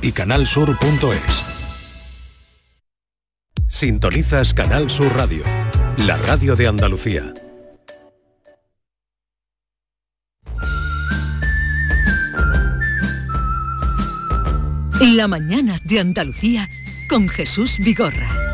[0.00, 1.44] y canalsur.es.
[3.68, 5.44] Sintonizas Canal Sur Radio,
[5.98, 7.34] la radio de Andalucía.
[14.98, 16.66] La mañana de Andalucía
[17.10, 18.49] con Jesús Vigorra.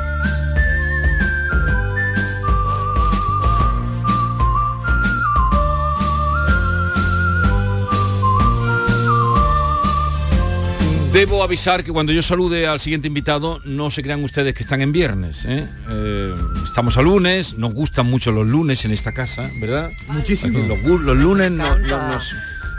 [11.17, 14.83] Debo avisar que cuando yo salude al siguiente invitado, no se crean ustedes que están
[14.83, 15.47] en viernes.
[15.47, 15.67] ¿eh?
[15.89, 19.91] Eh, estamos a lunes, nos gustan mucho los lunes en esta casa, ¿verdad?
[20.09, 20.59] Muchísimo.
[20.59, 22.31] Los, los lunes no- no- nos,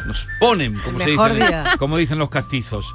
[0.05, 1.64] nos ponen, como, se mejor dicen, día.
[1.80, 2.94] como dicen los castizos.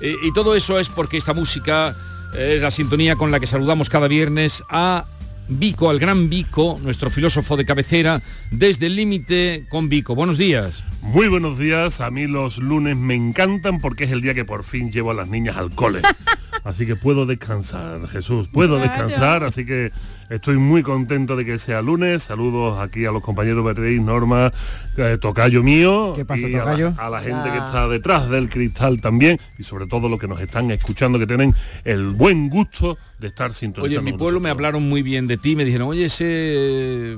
[0.00, 1.96] Eh, y todo eso es porque esta música
[2.38, 5.06] es la sintonía con la que saludamos cada viernes a
[5.48, 10.14] Vico, al gran Vico, nuestro filósofo de cabecera, desde el límite con Vico.
[10.14, 10.84] Buenos días.
[11.02, 14.64] Muy buenos días, a mí los lunes me encantan porque es el día que por
[14.64, 16.00] fin llevo a las niñas al cole.
[16.64, 19.92] Así que puedo descansar, Jesús, puedo descansar, así que
[20.30, 22.24] estoy muy contento de que sea lunes.
[22.24, 24.52] Saludos aquí a los compañeros Beatriz, Norma,
[24.96, 26.12] eh, Tocayo mío.
[26.14, 26.94] ¿Qué pasa, y a la- Tocayo?
[26.98, 30.40] A la, gente que está detrás del cristal también y sobre todo los que nos
[30.40, 33.86] están escuchando, que tienen el buen gusto de estar sintonizando.
[33.86, 37.16] Oye, en mi pueblo me hablaron muy bien de ti, me dijeron, oye, ese eh,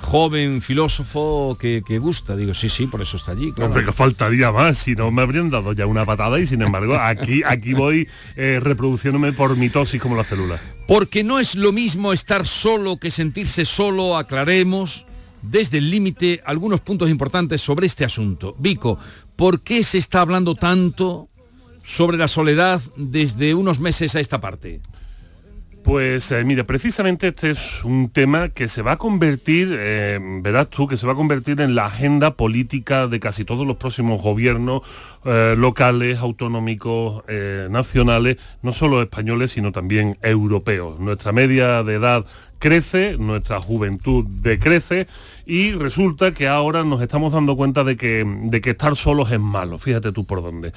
[0.00, 2.36] joven filósofo que, que gusta.
[2.36, 3.52] Digo, sí, sí, por eso está allí.
[3.52, 3.70] claro".
[3.70, 6.96] Hombre, que faltaría más, si no me habrían dado ya una patada y sin embargo
[6.96, 10.60] aquí, aquí voy eh, reproduciéndome por mitosis como la célula.
[10.86, 15.06] Porque no es lo mismo estar solo que sentirse solo, aclaremos
[15.40, 18.54] desde el límite algunos puntos importantes sobre este asunto.
[18.58, 18.98] Vico,
[19.36, 21.28] ¿por qué se está hablando tanto
[21.84, 24.80] sobre la soledad desde unos meses a esta parte?
[25.84, 30.70] Pues eh, mira, precisamente este es un tema que se va a convertir, eh, verás
[30.70, 34.22] tú, que se va a convertir en la agenda política de casi todos los próximos
[34.22, 34.80] gobiernos
[35.26, 40.98] eh, locales, autonómicos, eh, nacionales, no solo españoles, sino también europeos.
[41.00, 42.24] Nuestra media de edad
[42.58, 45.06] crece, nuestra juventud decrece
[45.46, 49.40] y resulta que ahora nos estamos dando cuenta de que, de que estar solos es
[49.40, 50.72] malo, fíjate tú por dónde.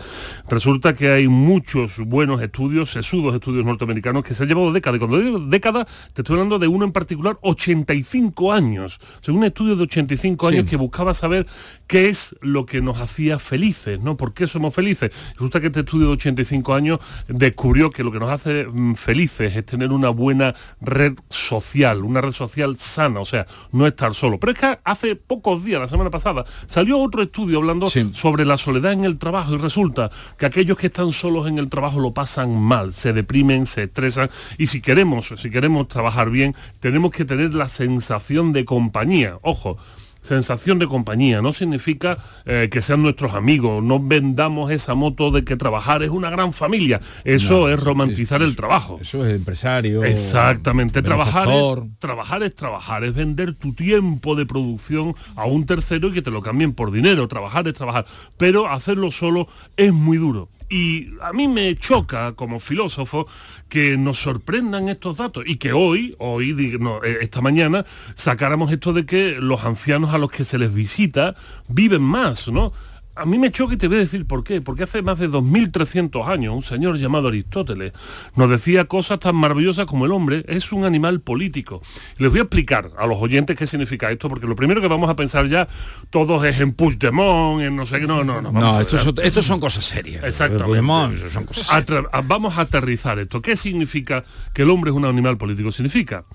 [0.50, 5.00] Resulta que hay muchos buenos estudios, sesudos estudios norteamericanos que se han llevado décadas, y
[5.00, 9.44] cuando digo décadas te estoy hablando de uno en particular, 85 años, o sea, un
[9.46, 10.70] estudio de 85 años Sí.
[10.72, 11.46] que buscaba saber
[11.88, 14.18] qué es lo que nos hacía felices, ¿no?
[14.18, 15.12] ¿Por qué somos felices?
[15.36, 19.56] Resulta que este estudio de 85 años descubrió que lo que nos hace mm, felices
[19.56, 21.67] es tener una buena red social,
[22.04, 24.40] una red social sana, o sea, no estar solo.
[24.40, 28.58] Pero es que hace pocos días, la semana pasada, salió otro estudio hablando sobre la
[28.58, 32.14] soledad en el trabajo y resulta que aquellos que están solos en el trabajo lo
[32.14, 37.26] pasan mal, se deprimen, se estresan y si queremos, si queremos trabajar bien, tenemos que
[37.26, 39.38] tener la sensación de compañía.
[39.42, 39.78] Ojo,
[40.28, 45.44] sensación de compañía, no significa eh, que sean nuestros amigos, no vendamos esa moto de
[45.44, 49.00] que trabajar es una gran familia, eso No, es romantizar el trabajo.
[49.02, 50.04] Eso es empresario.
[50.04, 56.10] Exactamente, trabajar es, trabajar es trabajar, es vender tu tiempo de producción a un tercero
[56.10, 58.06] y que te lo cambien por dinero, trabajar es trabajar,
[58.38, 60.50] pero hacerlo solo es muy duro.
[60.70, 63.28] Y a mí me choca como filósofo
[63.70, 66.56] que nos sorprendan estos datos y que hoy, hoy,
[67.04, 67.86] eh, esta mañana,
[68.16, 71.36] sacáramos esto de que los ancianos a los que se les visita
[71.70, 72.74] viven más, ¿no?
[73.18, 74.62] A mí me choca y te voy a decir por qué.
[74.62, 77.94] Porque hace más de 2.300 años un señor llamado Aristóteles
[78.36, 81.82] nos decía cosas tan maravillosas como el hombre es un animal político.
[82.18, 85.10] Les voy a explicar a los oyentes qué significa esto, porque lo primero que vamos
[85.10, 85.68] a pensar ya
[86.10, 88.52] todos es en Puigdemont, en no sé qué, no, no, no.
[88.52, 90.24] No, estos son, estos son cosas serias.
[90.24, 90.66] Exactamente.
[90.66, 91.88] Puigdemont, eso son cosas serias.
[91.88, 93.42] Atra- a- vamos a aterrizar esto.
[93.42, 94.24] ¿Qué significa
[94.54, 95.72] que el hombre es un animal político?
[95.72, 96.26] Significa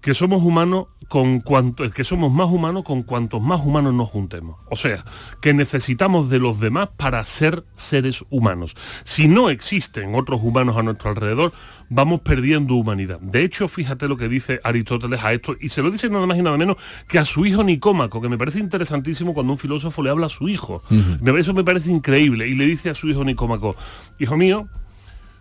[0.00, 4.56] que somos humanos con cuanto, que somos más humanos con cuantos más humanos nos juntemos.
[4.70, 5.04] O sea,
[5.40, 8.76] que necesitamos de los demás para ser seres humanos.
[9.04, 11.52] Si no existen otros humanos a nuestro alrededor,
[11.88, 13.20] vamos perdiendo humanidad.
[13.20, 16.36] De hecho, fíjate lo que dice Aristóteles a esto, y se lo dice nada más
[16.36, 16.76] y nada menos
[17.08, 20.30] que a su hijo Nicómaco, que me parece interesantísimo cuando un filósofo le habla a
[20.30, 20.82] su hijo.
[21.38, 22.46] Eso me parece increíble.
[22.48, 23.76] Y le dice a su hijo Nicómaco,
[24.18, 24.68] hijo mío,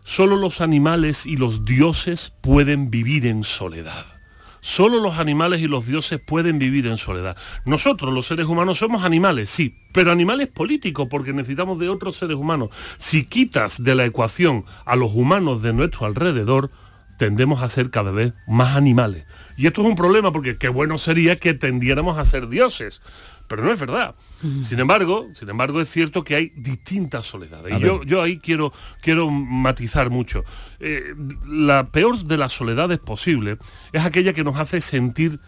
[0.07, 4.16] Solo los animales y los dioses pueden vivir en soledad.
[4.61, 7.37] Solo los animales y los dioses pueden vivir en soledad.
[7.65, 12.35] Nosotros, los seres humanos, somos animales, sí, pero animales políticos porque necesitamos de otros seres
[12.35, 12.69] humanos.
[12.97, 16.71] Si quitas de la ecuación a los humanos de nuestro alrededor,
[17.17, 19.25] tendemos a ser cada vez más animales.
[19.57, 23.01] Y esto es un problema porque qué bueno sería que tendiéramos a ser dioses.
[23.47, 24.13] Pero no es verdad.
[24.61, 27.73] Sin embargo, sin embargo, es cierto que hay distintas soledades.
[27.73, 30.43] A Y yo, yo ahí quiero, quiero matizar mucho.
[30.79, 31.15] Eh,
[31.47, 33.57] la peor de las soledades posibles
[33.93, 35.39] es aquella que nos hace sentir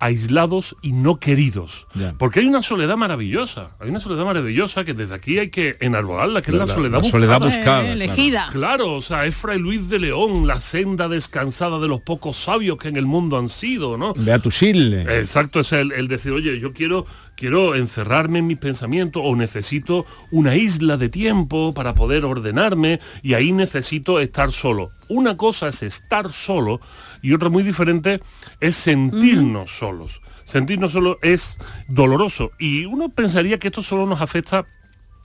[0.00, 1.88] aislados y no queridos.
[1.94, 2.14] Ya.
[2.16, 6.40] Porque hay una soledad maravillosa, hay una soledad maravillosa que desde aquí hay que enarbolarla,
[6.40, 7.56] que es la, La- soledad, la soledad buscada.
[7.56, 7.92] buscada, Eh, claro.
[8.04, 8.48] elegida.
[8.52, 12.78] Claro, o sea, es Fray Luis de León, la senda descansada de los pocos sabios
[12.78, 14.12] que en el mundo han sido, ¿no?
[14.14, 14.50] Vea tu.
[14.50, 17.04] Exacto, es el, el decir, oye, yo quiero,
[17.38, 23.34] quiero encerrarme en mis pensamientos o necesito una isla de tiempo para poder ordenarme y
[23.34, 24.90] ahí necesito estar solo.
[25.08, 26.80] Una cosa es estar solo
[27.22, 28.20] y otra muy diferente
[28.58, 30.20] es sentirnos solos.
[30.44, 34.66] Sentirnos solos es doloroso y uno pensaría que esto solo nos afecta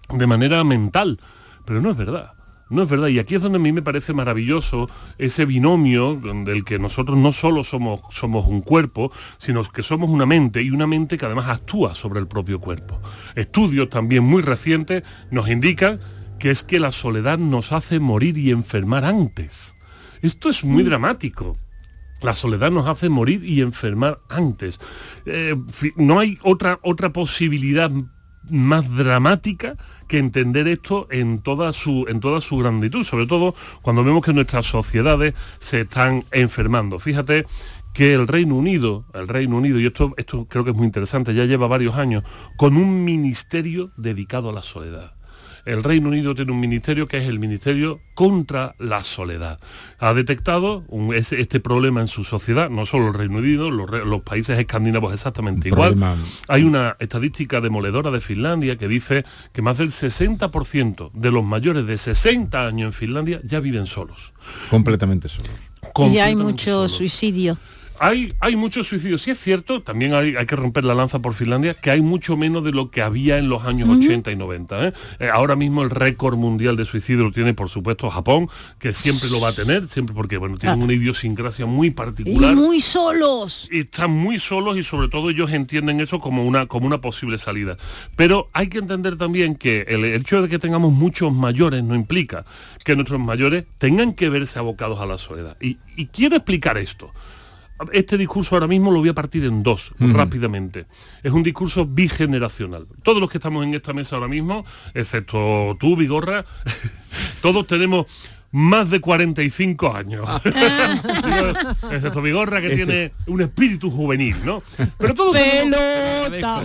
[0.09, 1.19] de manera mental,
[1.66, 2.33] pero no es verdad.
[2.74, 4.90] No es verdad, y aquí es donde a mí me parece maravilloso
[5.20, 10.25] ese binomio del que nosotros no solo somos, somos un cuerpo, sino que somos una
[10.25, 13.00] mente y una mente que además actúa sobre el propio cuerpo.
[13.36, 16.00] Estudios también muy recientes nos indican
[16.40, 19.76] que es que la soledad nos hace morir y enfermar antes.
[20.24, 21.56] Esto es muy dramático.
[22.22, 24.80] La soledad nos hace morir y enfermar antes.
[25.28, 25.56] Eh,
[25.96, 27.92] no hay otra, otra posibilidad
[28.50, 29.75] más dramática
[30.07, 34.34] que entender esto en toda su en toda su granditud, sobre todo cuando vemos que
[34.34, 37.00] nuestras sociedades se están enfermando.
[37.00, 37.45] Fíjate
[37.94, 41.34] que el Reino Unido, el Reino Unido, y esto, esto creo que es muy interesante,
[41.34, 42.24] ya lleva varios años,
[42.57, 45.13] con un ministerio dedicado a la soledad.
[45.65, 49.60] El Reino Unido tiene un ministerio que es el Ministerio contra la Soledad.
[49.98, 54.21] Ha detectado un- ese- este problema en su sociedad, no solo el Reino Unido, los,
[54.24, 55.89] países escandinavos exactamente Un igual.
[55.92, 56.15] problema-
[56.50, 59.24] Hay una estadística demoledora de Finlandia que dice
[59.54, 64.33] que más del 60% de los mayores de 60 años en Finlandia ya viven solos.
[64.69, 65.50] Completamente solo.
[66.09, 66.92] Y ya hay mucho solos.
[66.92, 67.57] suicidio.
[68.00, 71.34] Hay, hay muchos suicidios, sí es cierto, también hay, hay que romper la lanza por
[71.34, 74.88] Finlandia, que hay mucho menos de lo que había en los años 80 y 90.
[74.88, 74.94] ¿eh?
[75.19, 78.50] Eh, ahora mismo el récord mundial de suicidio lo tiene, por supuesto, Japón,
[78.80, 82.56] que siempre lo va a tener, siempre porque bueno, tienen una idiosincrasia muy Y particular.
[82.56, 83.69] muy solos.
[83.72, 87.38] y están muy solos y sobre todo ellos entienden eso como una, como una posible
[87.38, 87.78] salida.
[88.16, 92.44] Pero hay que entender también que el hecho de que tengamos muchos mayores no implica
[92.84, 95.56] que nuestros mayores tengan que verse abocados a la soledad.
[95.62, 97.12] Y, y quiero explicar esto.
[97.91, 100.85] Este discurso ahora mismo lo voy a partir en dos, rápidamente.
[101.21, 102.88] Es un discurso bigeneracional.
[103.03, 106.45] Todos los que estamos en esta mesa ahora mismo, excepto tú, Vigorra,
[107.41, 108.06] todos tenemos
[108.51, 110.27] más de 45 años.
[111.91, 114.62] excepto Vigorra, que tiene un espíritu juvenil, ¿no?
[114.97, 116.63] Pero todos tenemos- Pelota.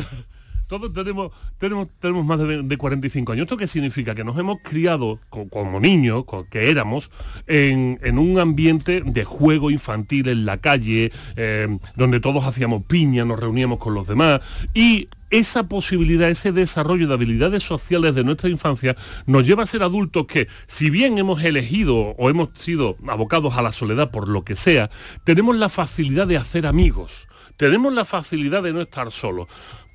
[0.69, 3.43] Todos tenemos, tenemos, tenemos más de, de 45 años.
[3.45, 4.15] ¿Esto qué significa?
[4.15, 7.11] Que nos hemos criado co- como niños, que éramos,
[7.47, 13.25] en, en un ambiente de juego infantil en la calle, eh, donde todos hacíamos piña,
[13.25, 14.41] nos reuníamos con los demás
[14.75, 19.83] y esa posibilidad, ese desarrollo de habilidades sociales de nuestra infancia nos lleva a ser
[19.83, 24.43] adultos que, si bien hemos elegido o hemos sido abocados a la soledad por lo
[24.45, 24.89] que sea,
[25.25, 27.29] tenemos la facilidad de hacer amigos,
[27.59, 29.49] tenemos la facilidad de no estar solos.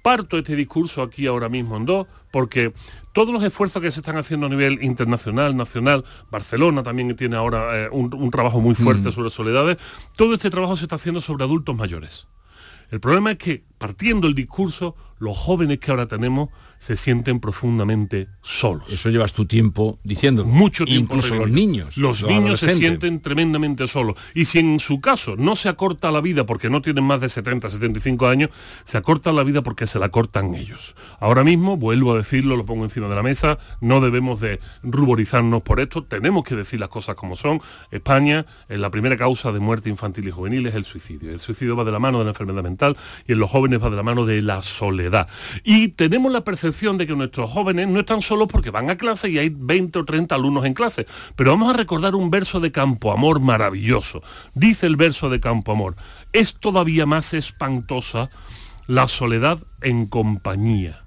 [0.03, 2.73] Parto este discurso aquí ahora mismo en dos, porque
[3.13, 7.85] todos los esfuerzos que se están haciendo a nivel internacional, nacional, Barcelona también tiene ahora
[7.85, 9.77] eh, un, un trabajo muy fuerte sobre soledades,
[10.15, 12.27] todo este trabajo se está haciendo sobre adultos mayores.
[12.91, 18.27] El problema es que, partiendo el discurso, los jóvenes que ahora tenemos se sienten profundamente
[18.41, 18.91] solos.
[18.91, 20.43] Eso llevas tu tiempo diciendo.
[20.43, 21.15] Mucho tiempo.
[21.15, 21.95] Incluso los niños.
[21.95, 24.17] Los niños se sienten tremendamente solos.
[24.35, 27.29] Y si en su caso no se acorta la vida porque no tienen más de
[27.29, 28.49] 70, 75 años,
[28.83, 30.93] se acorta la vida porque se la cortan ellos.
[31.21, 35.63] Ahora mismo, vuelvo a decirlo, lo pongo encima de la mesa, no debemos de ruborizarnos
[35.63, 37.61] por esto, tenemos que decir las cosas como son.
[37.91, 41.31] España, en la primera causa de muerte infantil y juvenil es el suicidio.
[41.31, 43.89] El suicidio va de la mano de la enfermedad mental y en los jóvenes va
[43.89, 45.12] de la mano de la soledad.
[45.63, 49.29] Y tenemos la percepción de que nuestros jóvenes no están solos porque van a clase
[49.29, 51.05] y hay 20 o 30 alumnos en clase.
[51.35, 54.21] Pero vamos a recordar un verso de Campo Amor maravilloso.
[54.53, 55.95] Dice el verso de Campo Amor,
[56.31, 58.29] es todavía más espantosa
[58.87, 61.03] la soledad en compañía.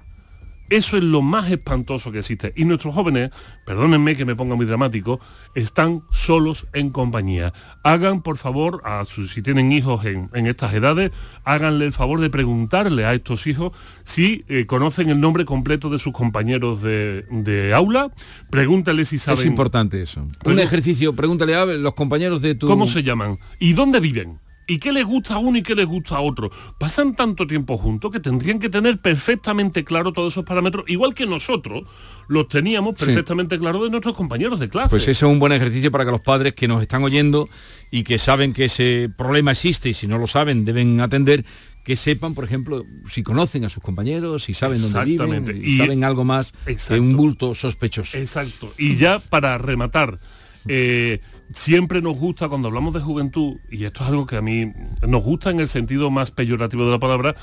[0.68, 2.52] Eso es lo más espantoso que existe.
[2.56, 3.30] Y nuestros jóvenes,
[3.64, 5.20] perdónenme que me ponga muy dramático,
[5.54, 7.52] están solos en compañía.
[7.84, 11.12] Hagan, por favor, a si tienen hijos en, en estas edades,
[11.44, 13.72] háganle el favor de preguntarle a estos hijos
[14.04, 18.10] si eh, conocen el nombre completo de sus compañeros de, de aula.
[18.50, 20.26] Pregúntale si saben Es importante eso.
[20.44, 22.66] Un ejercicio, pregúntale a los compañeros de tu...
[22.66, 24.40] cómo se llaman y dónde viven.
[24.68, 26.50] ¿Y qué les gusta a uno y qué les gusta a otro?
[26.78, 31.24] Pasan tanto tiempo juntos que tendrían que tener perfectamente claro todos esos parámetros, igual que
[31.26, 31.84] nosotros
[32.28, 33.04] los teníamos Sí.
[33.06, 34.90] perfectamente claros de nuestros compañeros de clase.
[34.90, 37.48] Pues ese es un buen ejercicio para que los padres que nos están oyendo
[37.92, 41.44] y que saben que ese problema existe y si no lo saben deben atender,
[41.84, 46.02] que sepan, por ejemplo, si conocen a sus compañeros, si saben dónde viven, y saben
[46.02, 47.00] algo más que Exacto.
[47.00, 48.18] un bulto sospechoso.
[48.18, 48.72] Exacto.
[48.76, 50.18] Y ya para rematar,
[50.66, 51.20] eh,
[51.52, 54.72] siempre nos gusta cuando hablamos de juventud, y esto es algo que a mí
[55.06, 57.34] nos gusta en el sentido más peyorativo de la palabra,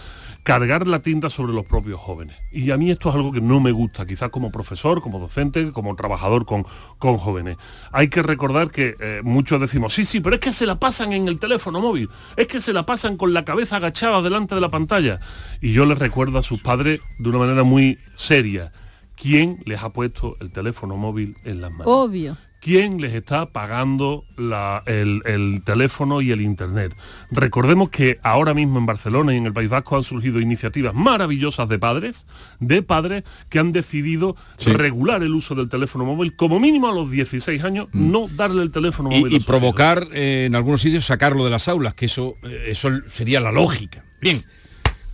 [0.43, 2.35] cargar la tinta sobre los propios jóvenes.
[2.51, 5.71] Y a mí esto es algo que no me gusta, quizás como profesor, como docente,
[5.71, 6.65] como trabajador con,
[6.99, 7.57] con jóvenes.
[7.91, 11.13] Hay que recordar que eh, muchos decimos, sí, sí, pero es que se la pasan
[11.13, 14.61] en el teléfono móvil, es que se la pasan con la cabeza agachada delante de
[14.61, 15.19] la pantalla.
[15.61, 18.71] Y yo les recuerdo a sus padres de una manera muy seria,
[19.15, 21.87] ¿quién les ha puesto el teléfono móvil en las manos?
[21.87, 22.37] Obvio.
[22.63, 26.95] Quién les está pagando la- el, el teléfono y el internet.
[27.29, 31.67] Recordemos que ahora mismo en Barcelona y en el País Vasco han surgido iniciativas maravillosas
[31.67, 32.25] de padres,
[32.59, 34.71] de padres que han decidido Sí.
[34.71, 38.71] regular el uso del teléfono móvil, como mínimo a los 16 años, no darle el
[38.71, 39.33] teléfono móvil.
[39.33, 39.35] Mm.
[39.35, 42.89] y, a provocar eh, en algunos sitios sacarlo de las aulas, que eso, eh, eso
[43.07, 44.05] sería la lógica.
[44.21, 44.37] Bien.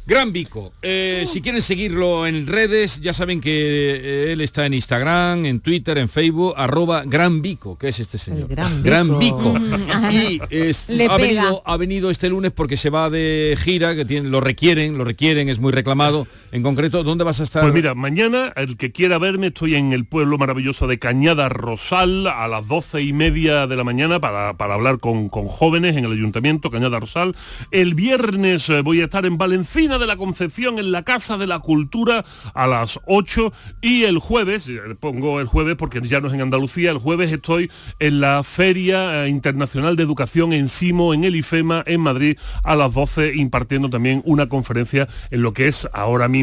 [0.09, 4.73] Gran Vico, eh, si quieren seguirlo en redes, ya saben que eh, él está en
[4.73, 8.47] Instagram, en Twitter, en Facebook, arroba Gran Vico, que es este señor.
[8.49, 9.53] Gran Vico.
[9.53, 9.53] Vico.
[9.91, 10.11] Ajá.
[10.11, 14.03] Y es- Le ha, venido, ha venido este lunes porque se va de gira, que
[14.03, 16.25] tiene, lo requieren, lo requieren, es muy reclamado.
[16.51, 17.61] En concreto, ¿dónde vas a estar?
[17.61, 22.25] Pues mira, mañana, el que quiera verme, estoy en el pueblo maravilloso de Cañada Rosal
[22.25, 26.05] a las doce y media de la mañana para, para hablar con, con jóvenes en
[26.05, 27.35] el ayuntamiento Cañada Rosal.
[27.69, 31.45] El viernes eh, voy a estar en Valencina de la Concepción, en la Casa de
[31.45, 32.25] la Cultura,
[32.55, 33.53] a las 8.
[33.81, 37.31] Y el jueves, eh, pongo el jueves porque ya no es en Andalucía, el jueves
[37.31, 42.37] estoy en la Feria eh, Internacional de Educación en Simo, en el IFEMA, en Madrid,
[42.63, 46.38] a las 12, impartiendo también una conferencia en lo que es ahora mismo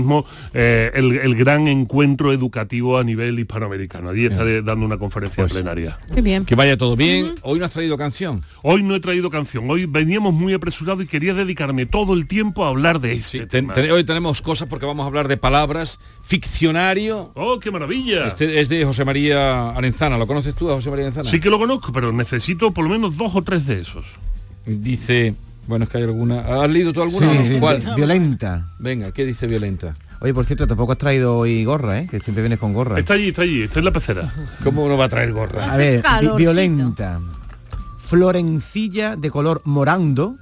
[0.54, 4.10] eh, el, el gran encuentro educativo a nivel hispanoamericano.
[4.10, 5.98] Allí estaré dando una conferencia Pues- plenaria.
[6.14, 6.44] Qué bien.
[6.44, 7.34] Que vaya todo bien.
[7.42, 8.42] Hoy no has traído canción.
[8.62, 12.64] Hoy no he traído canción, hoy veníamos muy apresurados y quería dedicarme todo el tiempo
[12.64, 13.74] a hablar de este Sí, ten- tema.
[13.74, 16.00] ten- hoy tenemos cosas porque vamos a hablar de palabras.
[16.22, 17.32] Ficcionario.
[17.34, 18.26] ¡Oh, qué maravilla!
[18.26, 20.16] Este es de José María Arenzana.
[20.18, 21.30] ¿Lo conoces tú a José María Arenzana?
[21.30, 24.06] Sí que lo conozco, pero necesito por lo menos dos o tres de esos.
[24.64, 25.34] Dice,
[25.66, 26.40] bueno, es que hay alguna.
[26.40, 27.30] ¿Has leído tú alguna?
[27.30, 27.60] Sí, o no?
[27.60, 27.82] ¿Cuál?
[27.96, 28.68] Violenta.
[28.78, 29.94] Venga, ¿qué dice Violenta?
[30.20, 32.08] Oye, por cierto, tampoco has traído hoy gorra, ¿eh?
[32.10, 32.98] Que siempre vienes con gorra.
[32.98, 34.32] Está allí, está allí, está en la pecera.
[34.64, 35.72] ¿Cómo uno va a traer gorra?
[35.72, 37.20] A ver, vi- violenta.
[37.98, 40.36] Florencilla de color morando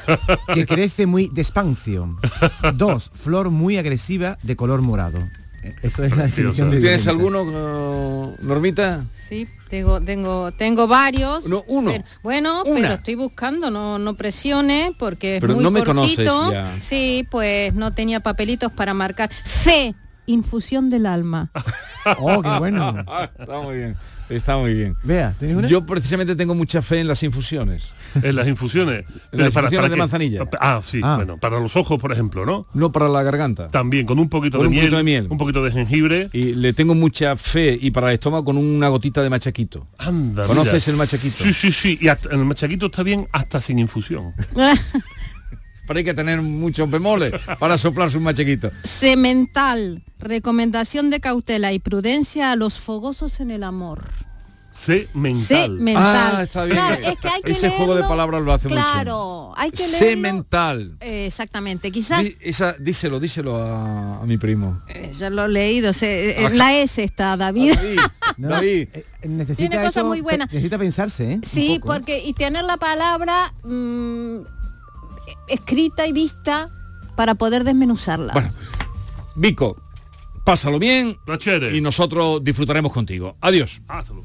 [0.54, 2.16] que crece muy despacio.
[2.74, 5.18] Dos, flor muy agresiva de color morado.
[5.82, 7.42] Eso es la definición de ¿Tienes alguno,
[8.32, 9.04] eh, Normita?
[9.28, 11.44] Sí, tengo, tengo, tengo varios.
[11.46, 11.90] No, uno.
[11.90, 12.80] Pero- bueno, Una.
[12.80, 16.32] pero estoy buscando, no, no presione porque es Pero muy no me cortito.
[16.32, 16.80] conoces ya.
[16.80, 19.30] Sí, pues no tenía papelitos para marcar.
[19.44, 19.94] Fe,
[20.28, 21.50] infusión del alma.
[22.20, 23.04] Oh, qué bueno.
[23.38, 23.96] Está muy bien.
[24.30, 24.96] Está muy bien.
[25.02, 25.34] Vea.
[25.68, 27.92] Yo precisamente tengo mucha fe en las infusiones.
[28.22, 29.04] En las infusiones.
[29.30, 30.00] En las infusiones de qué?
[30.00, 30.44] manzanilla.
[30.58, 31.16] Ah, sí, Ah.
[31.16, 32.66] bueno, para los ojos, por ejemplo, ¿no?
[32.72, 33.68] No para la garganta.
[33.68, 35.26] También con un poquito, Con de, un miel, poquito de miel.
[35.28, 36.30] un poquito de jengibre.
[36.32, 39.86] Y le tengo mucha fe y para el estómago con una gotita de machaquito.
[39.98, 40.92] Anda, ¿Conoces mira.
[40.92, 41.44] el machaquito?
[41.44, 41.98] Sí, sí, sí.
[42.00, 44.32] Y hasta- el machaquito está bien hasta sin infusión.
[45.88, 48.70] Pero hay que tener muchos bemoles para soplarse un machaquito.
[48.84, 54.04] Semental, recomendación de cautela y prudencia a los fogosos en el amor.
[54.70, 55.78] C mental.
[55.78, 56.32] Semental.
[56.36, 56.76] Ah, está bien.
[56.76, 58.80] Claro, es que hay que Ese juego de palabras lo hace mucho.
[58.80, 59.98] Claro, hay que leerlo.
[59.98, 60.96] Semental.
[61.00, 64.80] Eh, exactamente, quizás Di- esa, díselo, díselo a, a mi primo.
[64.88, 67.74] eh, ya lo he leído, se- eh, la S está, David.
[67.74, 67.98] David,
[68.36, 68.88] No, David.
[68.92, 70.46] eh, necesita Tiene cosas muy buenas.
[70.52, 71.40] Necesita pensarse, ¿eh?
[71.50, 71.96] Sí, poco, ¿eh?
[71.96, 74.36] porque y tener la palabra mm,
[75.46, 76.70] escrita y vista
[77.16, 78.32] para poder desmenuzarla.
[78.32, 78.52] Bueno,
[79.34, 79.76] Vico,
[80.44, 81.18] pásalo bien
[81.72, 83.36] y nosotros disfrutaremos contigo.
[83.40, 83.82] Adiós.
[83.88, 84.24] Hazlo.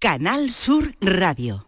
[0.00, 1.67] Canal Sur Radio.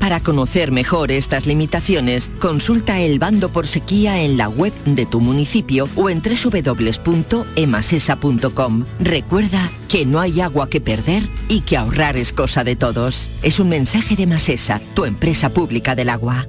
[0.00, 5.20] Para conocer mejor estas limitaciones, consulta el bando por sequía en la web de tu
[5.20, 8.86] municipio o en www.emasesa.com.
[8.98, 13.30] Recuerda que no hay agua que perder y que ahorrar es cosa de todos.
[13.42, 16.48] Es un mensaje de Masesa, tu empresa pública del agua.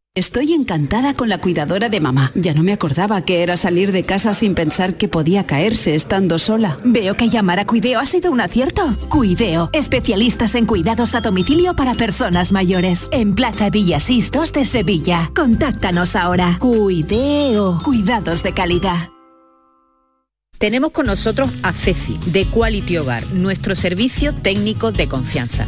[0.13, 2.33] Estoy encantada con la cuidadora de mamá.
[2.35, 6.37] Ya no me acordaba que era salir de casa sin pensar que podía caerse estando
[6.37, 6.79] sola.
[6.83, 8.93] Veo que llamar a Cuideo ha sido un acierto.
[9.07, 13.07] Cuideo, especialistas en cuidados a domicilio para personas mayores.
[13.13, 15.31] En Plaza Villasís 2 de Sevilla.
[15.33, 16.57] Contáctanos ahora.
[16.59, 19.11] Cuideo, cuidados de calidad.
[20.57, 25.67] Tenemos con nosotros a Ceci, de Quality Hogar, nuestro servicio técnico de confianza.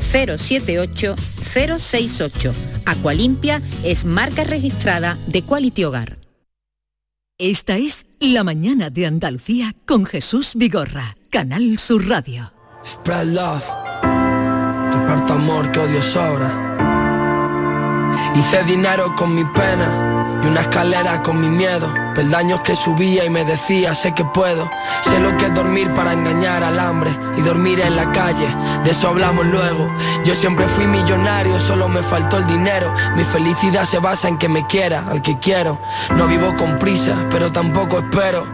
[0.00, 2.52] 078 068.
[2.86, 6.18] Aqualimpia es marca registrada de Quality Hogar.
[7.38, 12.52] Esta es La mañana de Andalucía con Jesús Vigorra, Canal Sur Radio.
[12.84, 13.64] Spread love.
[14.92, 16.76] Reparto amor que odio sobra.
[18.34, 20.07] Hice dinero con mi pena
[20.42, 21.92] y una escalera con mi miedo.
[22.14, 24.68] Peldaños que subía y me decía, sé que puedo.
[25.02, 28.46] Sé lo que es dormir para engañar al hambre y dormir en la calle.
[28.84, 29.88] De eso hablamos luego.
[30.24, 32.92] Yo siempre fui millonario, solo me faltó el dinero.
[33.16, 35.78] Mi felicidad se basa en que me quiera al que quiero.
[36.16, 38.46] No vivo con prisa, pero tampoco espero.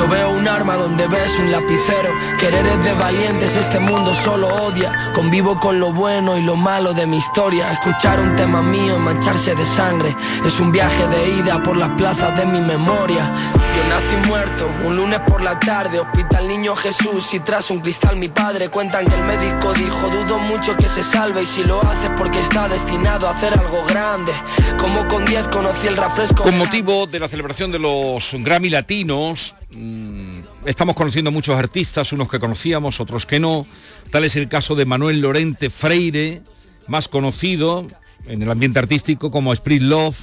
[0.00, 2.10] Yo veo un arma donde ves un lapicero.
[2.38, 5.12] Querer es de valientes, este mundo solo odia.
[5.12, 7.70] Convivo con lo bueno y lo malo de mi historia.
[7.70, 10.16] Escuchar un tema mío, mancharse de sangre.
[10.46, 13.30] Es un viaje de ida por las plazas de mi memoria.
[13.76, 18.16] Yo nací muerto, un lunes por la tarde, hospital niño Jesús y tras un cristal
[18.16, 21.82] mi padre cuentan que el médico dijo dudo mucho que se salve y si lo
[21.82, 24.32] hace porque está destinado a hacer algo grande.
[24.78, 26.42] Como con 10 conocí el refresco.
[26.42, 32.28] Con motivo de la celebración de los Grammy Latinos, mmm, estamos conociendo muchos artistas, unos
[32.28, 33.66] que conocíamos, otros que no.
[34.10, 36.42] Tal es el caso de Manuel Lorente Freire,
[36.88, 37.86] más conocido
[38.26, 40.16] en el ambiente artístico como Sprit Love,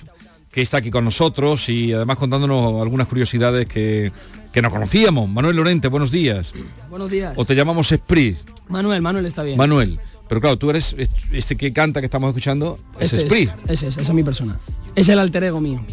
[0.51, 4.11] que está aquí con nosotros y además contándonos algunas curiosidades que,
[4.53, 5.29] que no conocíamos.
[5.29, 6.53] Manuel Lorente, buenos días.
[6.89, 7.33] Buenos días.
[7.35, 8.37] O te llamamos Sprit.
[8.67, 9.57] Manuel, Manuel está bien.
[9.57, 9.99] Manuel.
[10.27, 10.93] Pero claro, tú eres
[11.31, 13.49] este que canta que estamos escuchando, es Este Sprit.
[13.67, 14.59] ese es, esa es mi persona.
[14.93, 15.85] Es el alter ego mío.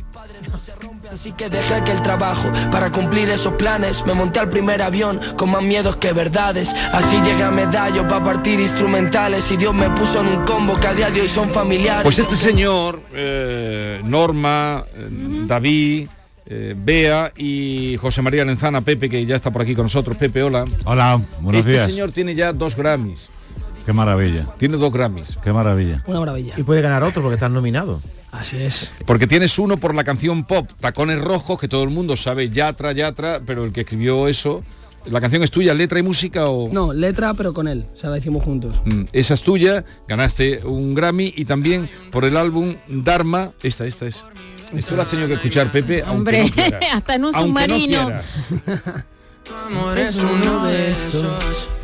[1.14, 5.20] Así que dejé que el trabajo para cumplir esos planes me monté al primer avión
[5.36, 6.74] con más miedos que verdades.
[6.92, 10.88] Así llegué a medallo para partir instrumentales y Dios me puso en un combo que
[10.88, 12.02] a día de hoy son familiares.
[12.02, 15.08] Pues este señor, eh, Norma, eh,
[15.46, 16.08] David,
[16.46, 20.16] eh, Bea y José María Lenzana, Pepe, que ya está por aquí con nosotros.
[20.16, 20.64] Pepe, hola.
[20.84, 21.86] Hola, buenos este días.
[21.88, 23.28] señor tiene ya dos Grammys.
[23.86, 24.48] Qué maravilla.
[24.58, 25.38] Tiene dos Grammys.
[25.44, 26.02] Qué maravilla.
[26.06, 26.54] Una maravilla.
[26.56, 28.02] Y puede ganar otro porque están nominados.
[28.38, 28.90] Así es.
[29.06, 32.92] Porque tienes uno por la canción pop, Tacones Rojos, que todo el mundo sabe, Yatra,
[32.92, 34.62] Yatra, pero el que escribió eso,
[35.06, 36.68] ¿la canción es tuya, letra y música o...?
[36.72, 37.86] No, letra, pero con él.
[37.94, 38.80] O sea, la hicimos juntos.
[38.84, 44.06] Mm, esa es tuya, ganaste un Grammy y también por el álbum Dharma, esta, esta
[44.06, 44.24] es.
[44.74, 47.74] Esto lo has tenido que escuchar, Pepe, aunque Hombre, no hasta en un Aunque no
[47.76, 48.04] submarino.
[48.64, 49.06] quiera.
[49.68, 51.68] amor es uno de esos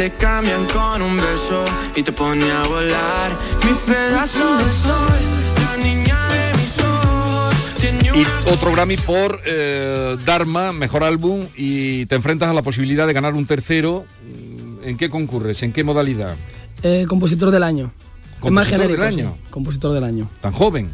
[0.00, 1.62] te cambian con un beso
[1.94, 3.38] y te pone a volar.
[3.62, 5.20] Mi pedazo de sol,
[5.62, 7.54] la niña de mis ojos.
[7.78, 13.06] Tiene Y otro Grammy por eh, Dharma, mejor álbum, y te enfrentas a la posibilidad
[13.06, 14.06] de ganar un tercero.
[14.24, 15.62] Mm, ¿En qué concurres?
[15.62, 16.34] ¿En qué modalidad?
[16.82, 17.92] Eh, compositor del año.
[18.40, 19.36] ¿Compositor del año?
[19.36, 19.50] sí.
[19.50, 20.30] Compositor del año.
[20.40, 20.92] ¿Tan joven?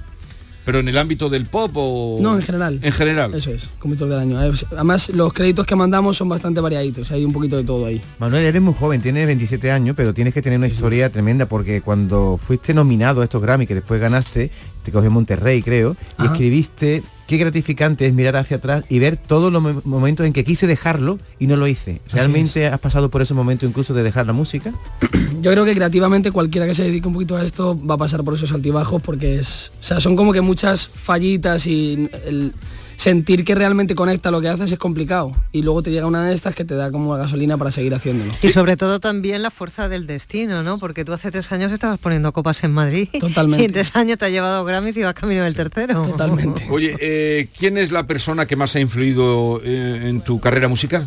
[0.66, 2.18] ¿Pero en el ámbito del pop o...?
[2.20, 2.80] No, en general.
[2.82, 3.32] En general.
[3.34, 4.42] Eso es, compositor del año.
[4.44, 7.12] Eh, Además, los créditos que mandamos son bastante variaditos.
[7.12, 8.02] Hay un poquito de todo ahí.
[8.18, 11.82] Manuel, eres muy joven, tienes 27 años, pero tienes que tener una historia tremenda porque
[11.82, 14.50] cuando fuiste nominado a estos Grammy, que después ganaste,
[14.82, 19.52] te cogió Monterrey, creo, y escribiste, qué gratificante es mirar hacia atrás y ver todos
[19.52, 22.00] los mo- momentos en que quise dejarlo y no lo hice.
[22.12, 24.72] ¿Realmente has pasado por ese momento incluso de dejar la música?
[25.42, 28.22] Yo creo que creativamente cualquiera que se dedique un poquito a esto va a pasar
[28.24, 32.52] por esos altibajos porque es, o sea, son como que muchas fallitas y el
[32.96, 36.32] sentir que realmente conecta lo que haces es complicado y luego te llega una de
[36.34, 38.32] estas que te da como gasolina para seguir haciéndolo.
[38.42, 40.78] Y sobre todo también la fuerza del destino, ¿no?
[40.78, 43.08] Porque tú hace tres años estabas poniendo copas en Madrid.
[43.20, 43.62] Totalmente.
[43.62, 46.02] Y en tres años te ha llevado Grammys y vas camino del tercero.
[46.02, 46.66] Totalmente.
[46.70, 51.06] Oye, eh, ¿quién es la persona que más ha influido eh, en tu carrera musical?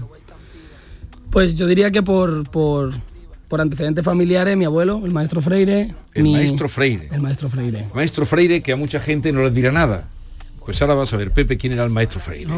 [1.31, 2.93] Pues yo diría que por, por,
[3.47, 5.93] por antecedentes familiares, mi abuelo, el maestro Freire.
[6.13, 7.07] El mi- maestro Freire.
[7.11, 7.85] El maestro Freire.
[7.93, 10.07] Maestro Freire, que a mucha gente no les dirá nada.
[10.69, 12.53] Pues ahora vas a ver, Pepe, quién era el maestro Freire.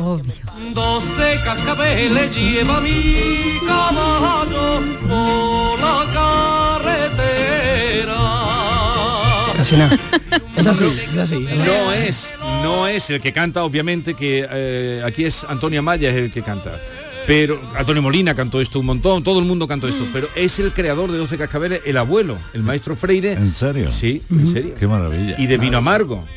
[0.73, 6.05] Doce cascabeles lleva mi caballo por la
[6.83, 8.19] carretera.
[9.55, 9.97] Casi nada.
[10.57, 11.39] Es así, es así.
[11.39, 16.17] No es, no es el que canta, obviamente, que eh, aquí es Antonio Maya es
[16.17, 16.81] el que canta.
[17.25, 20.73] Pero Antonio Molina cantó esto un montón, todo el mundo cantó esto, pero es el
[20.73, 23.31] creador de 12 cascabeles, el abuelo, el maestro Freire.
[23.31, 23.89] ¿En serio?
[23.89, 24.75] Sí, en serio.
[24.77, 25.35] Qué maravilla.
[25.39, 26.27] Y de vino amargo.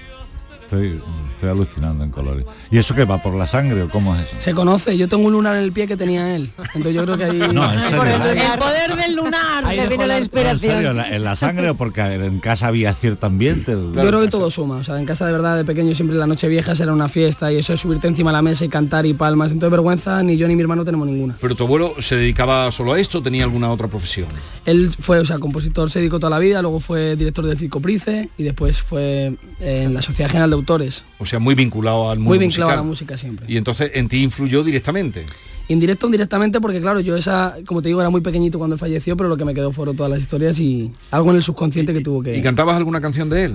[0.63, 0.99] Estoy,
[1.35, 2.45] estoy alucinando en colores.
[2.71, 4.37] ¿Y eso qué va por la sangre o cómo es eso?
[4.41, 6.51] Se conoce, yo tengo un lunar en el pie que tenía él.
[6.75, 7.39] Entonces yo creo que ahí...
[7.53, 8.05] No, en serio.
[8.05, 10.73] El poder del lunar, Ahí le dejó vino la la- ¿En inspiración.
[10.73, 10.91] serio?
[10.91, 13.73] ¿En la, en la sangre o porque en casa había cierto ambiente?
[13.73, 16.27] Yo creo que todo suma, o sea, en casa de verdad de pequeño siempre la
[16.27, 19.07] noche vieja era una fiesta y eso es subirte encima de la mesa y cantar
[19.07, 21.37] y palmas, entonces vergüenza ni yo ni mi hermano tenemos ninguna.
[21.41, 24.29] Pero tu abuelo se dedicaba solo a esto o tenía alguna otra profesión.
[24.65, 27.81] Él fue, o sea, compositor, se dedicó toda la vida, luego fue director del Circo
[27.81, 32.19] Price y después fue en la Sociedad General de Autores, O sea, muy vinculado al
[32.19, 33.07] mundo muy vinculado a la musical.
[33.09, 33.47] música siempre.
[33.49, 35.27] Y entonces en ti influyó directamente.
[35.69, 39.17] Indirecto o indirectamente porque claro, yo esa, como te digo, era muy pequeñito cuando falleció,
[39.17, 42.01] pero lo que me quedó fueron todas las historias y algo en el subconsciente que
[42.03, 42.37] tuvo que...
[42.37, 43.55] ¿Y cantabas alguna canción de él?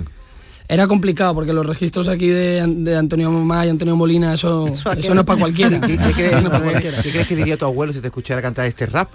[0.68, 4.92] Era complicado porque los registros aquí de, de Antonio Mamá y Antonio Molina, eso, Eso
[4.92, 5.80] eso no es para cualquiera.
[5.82, 6.72] ¿Qué, qué crees, No es para Manuel?
[6.72, 7.02] cualquiera.
[7.02, 9.12] ¿Qué crees que diría tu abuelo si te escuchara cantar este rap?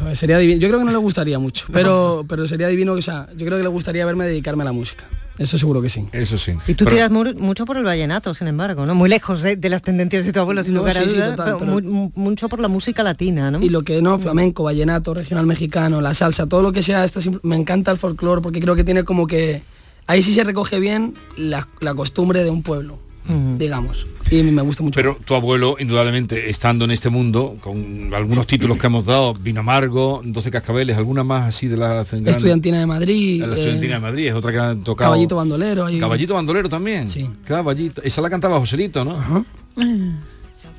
[0.00, 0.58] Pues sería divino.
[0.60, 3.58] Yo creo que no le gustaría mucho, pero, pero sería divino, o sea, yo creo
[3.58, 5.04] que le gustaría verme dedicarme a la música.
[5.42, 6.06] Eso seguro que sí.
[6.12, 6.52] Eso sí.
[6.66, 8.94] Y tú tiras mu- mucho por el vallenato, sin embargo, ¿no?
[8.94, 11.16] Muy lejos de, de las tendencias de tu abuelo, sin No, lugar a sí, sí,
[11.16, 13.60] total, pero pero- mu- mu- mucho por la música latina, ¿no?
[13.62, 17.20] Y lo que no, flamenco, vallenato, regional mexicano, la salsa, todo lo que sea, esta
[17.20, 19.62] simple- me encanta el folclore porque creo que tiene como que
[20.06, 22.98] ahí sí se recoge bien la, la costumbre de un pueblo,
[23.58, 24.06] digamos.
[24.30, 24.96] Y me gusta mucho.
[24.96, 29.60] Pero tu abuelo, indudablemente, estando en este mundo, con algunos títulos que hemos dado, Vino
[29.60, 33.40] Amargo, 12 Cascabeles, alguna más así de la grandes- Estudiantina de Madrid.
[33.42, 35.10] La eh, Estudiantina de Madrid, es otra que han tocado.
[35.10, 35.84] Caballito bandolero.
[35.86, 37.10] ahí- Caballito bandolero también.
[37.10, 37.28] Sí.
[37.44, 38.00] Caballito.
[38.02, 39.44] Esa la cantaba Joselito, ¿no?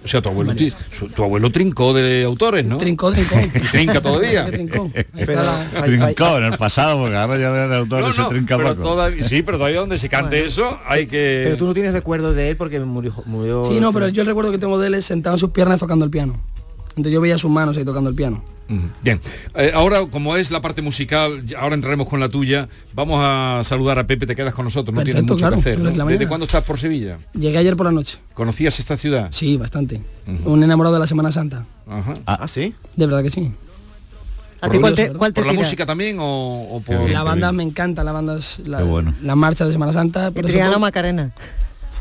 [0.03, 0.53] O sea, tu abuelo,
[0.91, 2.77] su- tu abuelo trincó de autores, ¿no?
[2.77, 3.35] Trincó, trincó.
[3.55, 4.49] Y trinca todavía.
[4.51, 4.91] Trincó.
[4.93, 8.21] Ahí está Pero- la- Trincó en el pasado, porque ahora ya de autor No, se
[8.21, 8.83] no, trinca pero poco.
[8.89, 11.41] todavía, sí, pero todavía donde se cante eso hay que...
[11.45, 13.13] Pero tú no tienes recuerdos de él porque murió...
[13.25, 16.03] murió Sí, no, pero yo recuerdo que tengo de él sentado en sus piernas tocando
[16.05, 16.39] el piano.
[16.95, 18.43] Entonces yo veía sus manos ahí tocando el piano.
[19.03, 19.19] Bien,
[19.55, 23.61] Eh, ahora como es la parte musical, ya- ahora entraremos con la tuya, vamos a
[23.63, 26.07] saludar a Pepe, te quedas con nosotros, no tienes Perfecto, mucho claro, que hacer.
[26.07, 27.19] ¿Desde cuándo estás por Sevilla?
[27.33, 28.17] Llegué ayer por la noche.
[28.33, 29.27] ¿Conocías esta ciudad?
[29.31, 30.01] Sí, bastante.
[30.45, 31.65] Un enamorado de la Semana Santa.
[31.87, 32.13] Ajá.
[32.25, 32.73] Ah, sí.
[32.95, 33.51] De verdad que sí.
[34.61, 35.63] ¿A ti cuál te, cuál te ¿Por la tira?
[35.63, 36.23] música también o,
[36.71, 37.09] o por...?
[37.11, 39.13] La banda me encanta, la banda es la, bueno.
[39.21, 40.31] la marcha de Semana Santa.
[40.31, 41.31] por Triano Macarena.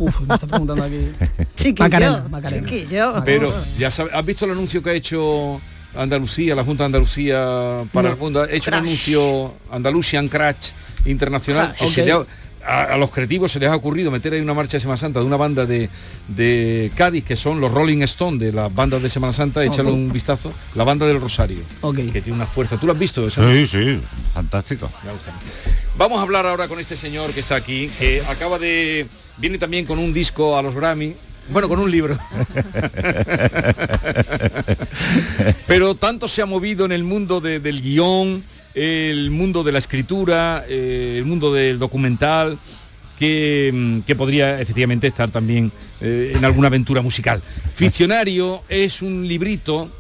[0.03, 1.11] Uf, me está preguntando aquí.
[1.57, 2.69] Chiquillo, Macarena, Macarena.
[2.69, 3.23] chiquillo.
[3.25, 5.61] Pero, ya sabes, ¿has visto el anuncio que ha hecho
[5.95, 8.15] Andalucía, la Junta de Andalucía para No.
[8.15, 8.43] el mundo?
[8.43, 8.81] Ha hecho Crash.
[8.81, 10.71] un anuncio Andalusian Crash
[11.05, 11.75] Internacional.
[11.77, 12.25] Crash, que se le ha-
[12.67, 15.21] a, a los creativos se les ha ocurrido meter ahí una marcha de Semana Santa
[15.21, 15.89] de una banda de,
[16.29, 20.13] de Cádiz, que son los Rolling Stone de las bandas de Semana Santa, échale un
[20.13, 20.53] vistazo.
[20.75, 21.59] La banda del Rosario,
[21.95, 22.77] que tiene una fuerza.
[22.79, 23.27] ¿Tú lo has visto?
[23.27, 23.43] esa?
[23.53, 24.01] Sí, sí,
[24.35, 24.91] fantástico.
[25.05, 25.33] Me gusta.
[25.97, 29.07] Vamos a hablar ahora con este señor que está aquí, que acaba de...
[29.39, 31.15] Viene también con un disco a los Grammy.
[31.51, 32.17] Bueno, con un libro.
[35.67, 38.43] Pero tanto se ha movido en el mundo de- del guion,
[38.75, 42.59] el mundo de la escritura, eh, el mundo del documental,
[43.19, 47.43] que, mm, que podría efectivamente estar también eh, en alguna aventura musical.
[47.75, 49.91] Ficcionario es un librito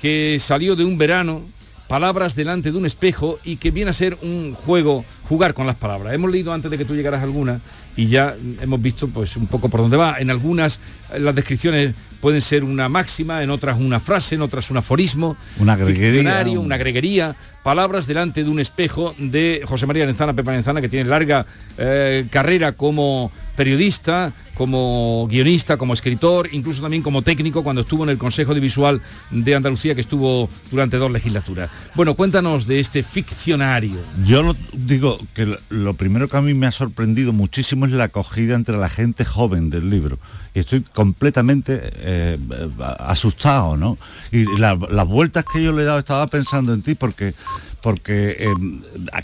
[0.00, 1.42] que salió de un verano,
[1.86, 5.76] palabras delante de un espejo y que viene a ser un juego, jugar con las
[5.76, 6.14] palabras.
[6.14, 7.60] Hemos leído antes de que tú llegaras alguna
[7.96, 10.16] y ya hemos visto pues un poco por dónde va.
[10.18, 10.80] En algunas
[11.14, 15.36] eh, las descripciones pueden ser una máxima, en otras una frase, en otras un aforismo,
[15.58, 16.22] Una greguería,
[16.60, 20.88] un- una greguería, palabras delante de un espejo de José María Arenzana, Pepa Arenzana, que
[20.88, 21.46] tiene larga
[21.78, 28.10] eh, carrera como periodista, como guionista, como escritor, incluso también como técnico cuando estuvo en
[28.10, 31.68] el Consejo de Visual de Andalucía, que estuvo durante dos legislaturas.
[31.94, 33.98] Bueno, cuéntanos de este ficcionario.
[34.24, 38.54] Yo digo que lo- primero que a mí me ha sorprendido muchísimo es la acogida
[38.54, 40.18] entre la gente joven del libro.
[40.54, 42.38] Y estoy completamente eh,
[43.00, 43.98] asustado, ¿no?
[44.30, 47.34] Y la- las vueltas que yo le he dado estaba pensando en ti porque
[47.82, 48.46] porque eh,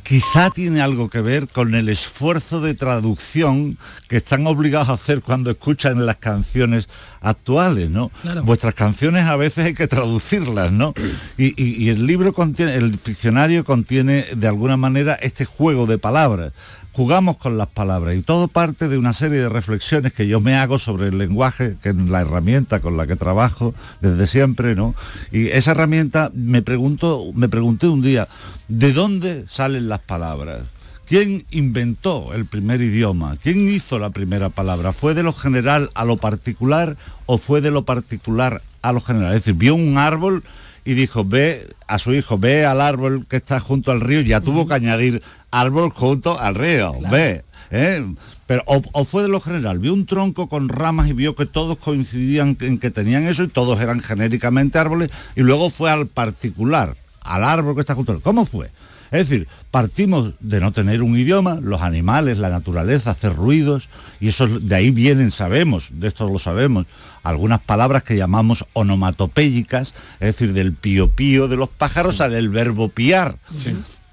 [0.02, 5.22] quizá tiene algo que ver con el esfuerzo de traducción que están obligados a hacer
[5.22, 6.88] cuando escuchan las canciones
[7.20, 8.10] actuales, ¿no?
[8.22, 8.42] Claro.
[8.42, 10.92] Vuestras canciones a veces hay que traducirlas, ¿no?
[11.36, 15.98] Y, y- y el libro contiene, el diccionario contiene de alguna manera este juego de
[15.98, 16.52] palabras.
[16.98, 20.56] Jugamos con las palabras y todo parte de una serie de reflexiones que yo me
[20.56, 24.96] hago sobre el lenguaje, que es la herramienta con la que trabajo desde siempre, ¿no?
[25.30, 28.26] Y esa herramienta me pregunto, me pregunté un día,
[28.66, 30.62] ¿de dónde salen las palabras?
[31.06, 33.36] ¿Quién inventó el primer idioma?
[33.40, 34.92] ¿Quién hizo la primera palabra?
[34.92, 39.34] ¿Fue de lo general a lo particular o fue de lo particular a lo general?
[39.34, 40.42] Es decir, vio un árbol
[40.88, 44.40] y dijo, ve a su hijo, ve al árbol que está junto al río, ya
[44.40, 47.44] tuvo que añadir árbol junto al río, ve.
[47.70, 48.06] ¿eh?
[48.46, 51.44] Pero, o, o fue de lo general, vio un tronco con ramas y vio que
[51.44, 56.06] todos coincidían en que tenían eso y todos eran genéricamente árboles y luego fue al
[56.06, 58.70] particular, al árbol que está junto al ¿Cómo fue?
[59.10, 63.88] Es decir, partimos de no tener un idioma, los animales, la naturaleza, hacer ruidos,
[64.20, 66.86] y eso es- de ahí vienen, sabemos, de esto lo sabemos,
[67.22, 72.88] algunas palabras que llamamos onomatopéyicas, es decir, del pío pío de los pájaros el verbo
[72.88, 73.36] piar.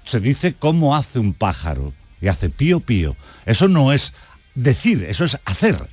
[0.04, 3.16] Se dice cómo hace un pájaro, y hace pío pío.
[3.44, 4.12] Eso no es
[4.54, 5.88] decir, eso es hacer.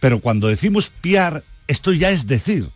[0.00, 2.68] Pero cuando decimos piar, esto ya es decir.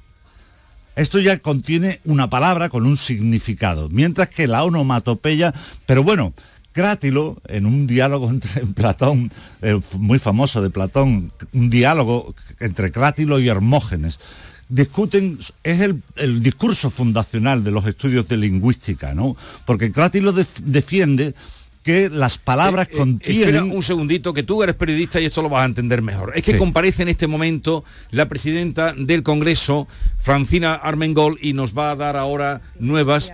[0.96, 5.52] Esto ya contiene una palabra con un significado, mientras que la onomatopeya,
[5.86, 6.32] pero bueno,
[6.72, 9.30] Crátilo, en un diálogo entre Platón,
[9.62, 14.18] eh, muy famoso de Platón, un diálogo entre Crátilo y Hermógenes,
[14.68, 19.36] discuten, es el, el discurso fundacional de los estudios de lingüística, ¿no?
[19.66, 21.34] Porque Crátilo def- defiende
[21.84, 23.04] que las palabras Eh, eh, Espera
[23.60, 23.70] contienen...
[23.76, 26.32] un segundito, que tú eres periodista y esto lo vas a entender mejor.
[26.34, 26.58] Es que Sí.
[26.58, 29.86] comparece en este momento la presidenta del Congreso,
[30.18, 33.32] Francina Armengol, y nos va a dar ahora nuevas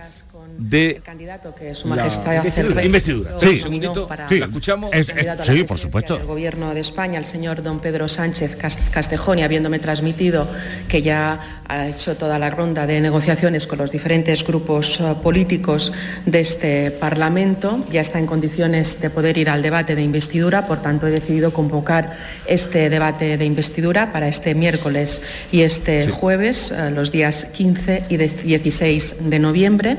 [0.61, 2.75] de candidato que su la majestad investidura.
[2.77, 3.31] hace- investidura.
[3.39, 3.47] Sí.
[3.47, 4.93] Un segundito, Para- la escuchamos.
[4.93, 8.79] el candidato a la presidencia del gobierno de España, el señor don Pedro Sánchez Cas-
[8.91, 10.47] Castejón, y habiéndome transmitido
[10.87, 15.91] que ya ha hecho toda la ronda de negociaciones con los diferentes grupos eh, políticos
[16.25, 20.81] de este Parlamento, ya está en condiciones de poder ir al debate de investidura, por
[20.81, 25.21] tanto he decidido convocar este debate de investidura para este miércoles
[25.51, 29.97] y este jueves, eh, los días 15 y de- 16 de noviembre.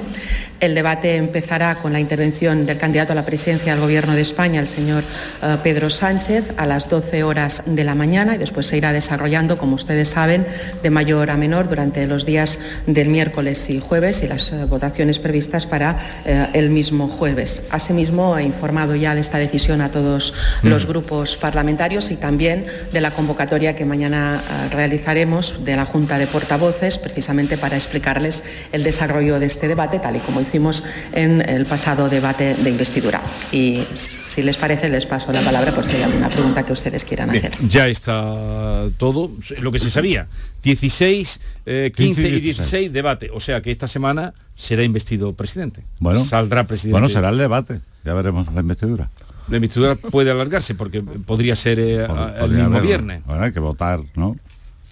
[0.63, 4.61] El debate empezará con la intervención del candidato a la presidencia del Gobierno de España,
[4.61, 5.03] el señor
[5.43, 9.59] eh, Pedro Sánchez, a las 12 horas de la mañana y después se irá desarrollando,
[9.59, 10.47] como ustedes saben,
[10.81, 15.19] de mayor a menor durante los días del miércoles y jueves y las eh, votaciones
[15.19, 17.63] previstas para eh, el mismo jueves.
[17.71, 23.01] Asimismo, he informado ya de esta decisión a todos los grupos parlamentarios y también de
[23.01, 29.41] la convocatoria que mañana realizaremos de la Junta de Portavoces, precisamente para explicarles el desarrollo
[29.41, 33.23] de este debate, tal y como hicimos conocimos en el pasado debate de investidura.
[33.53, 37.05] Y si les parece, les paso la palabra por si hay alguna pregunta que ustedes
[37.05, 37.69] quieran Bien, hacer.
[37.69, 40.27] ya está todo lo que se sabía.
[40.63, 43.31] 16, eh, 15 y 16 debate.
[43.33, 45.85] O sea que esta semana será investido presidente.
[46.01, 46.93] Bueno, Saldrá presidente.
[46.93, 47.81] Bueno, será el debate.
[48.05, 49.09] Ya veremos la investidura.
[49.49, 53.23] La investidura puede alargarse porque podría ser eh, el Podría mismo viernes.
[53.27, 54.37] Bueno, hay que votar, ¿no?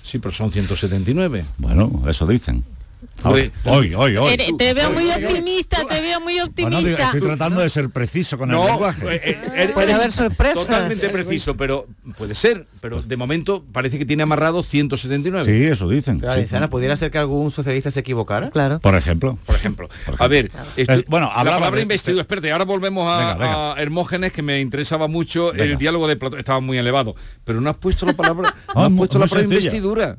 [0.03, 1.45] Sí, pero son 179.
[1.59, 2.65] Bueno, eso dicen.
[3.25, 4.37] Hoy, hoy, hoy.
[4.59, 7.05] Te veo muy optimista, te veo muy Bueno, digo, optimista.
[7.07, 9.15] estoy tratando de ser preciso con No, el lenguaje.
[9.15, 10.67] eh, eh, Puede eh, haber sorpresas.
[10.67, 11.87] Totalmente preciso, pero
[12.17, 12.67] puede ser.
[12.81, 15.45] Pero de momento parece que tiene amarrado 179.
[15.45, 16.21] Sí, eso dicen.
[16.21, 16.57] Claro, sí.
[16.71, 18.51] ¿pudiera ser que algún socialista se equivocara?
[18.51, 18.81] Claro.
[18.81, 19.39] Por ejemplo.
[19.45, 19.89] Por ejemplo.
[20.19, 23.35] A ver, esto- Eh, bueno, la hablaba palabra de- investidura, espérate, ahora volvemos a, Venga,
[23.35, 23.73] venga.
[23.75, 25.65] a Hermógenes, que me interesaba mucho, Venga.
[25.65, 28.85] el diálogo de Platón estaba muy elevado, pero no has puesto la palabra, no Ah,
[28.87, 29.59] has mu- puesto la palabra sencilla.
[29.61, 30.17] investidura.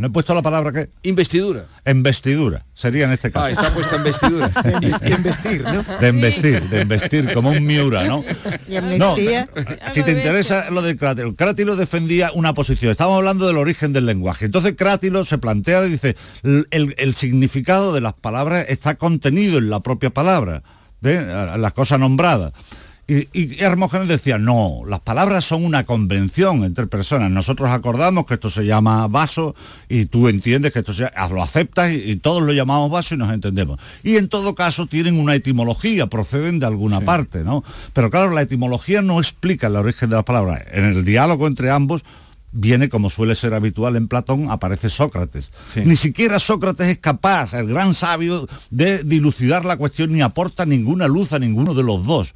[0.00, 1.66] No he puesto la palabra que Investidura.
[1.86, 3.44] investidura sería en este caso.
[3.44, 4.50] Ah, está puesta investidura.
[5.06, 5.84] investir, ¿no?
[6.00, 8.24] de investir, de investir como un miura, ¿no?
[8.66, 9.48] Y amnistía.
[9.94, 12.90] Si te interesa lo de Crátilo, Crátilo defendía una posición.
[12.90, 14.46] Estamos hablando del origen del lenguaje.
[14.46, 19.68] Entonces Crátilo se plantea y dice, el, el- significado de las palabras está contenido en
[19.68, 20.62] la propia palabra,
[21.02, 21.24] ¿ve?
[21.58, 22.52] las cosas nombradas.
[23.10, 27.28] Y, y Hermógenes decía, no, las palabras son una convención entre personas.
[27.28, 29.56] Nosotros acordamos que esto se llama vaso
[29.88, 33.18] y tú entiendes que esto se, lo aceptas y, y todos lo llamamos vaso y
[33.18, 33.80] nos entendemos.
[34.04, 37.64] Y en todo caso tienen una etimología, proceden de alguna parte, ¿no?
[37.94, 40.62] Pero claro, la etimología no explica el origen de las palabras.
[40.72, 42.04] En el diálogo entre ambos
[42.52, 45.50] viene, como suele ser habitual en Platón, aparece Sócrates.
[45.66, 45.80] Sí.
[45.84, 51.08] Ni siquiera Sócrates es capaz, el gran sabio, de dilucidar la cuestión ni aporta ninguna
[51.08, 52.34] luz a ninguno de los dos.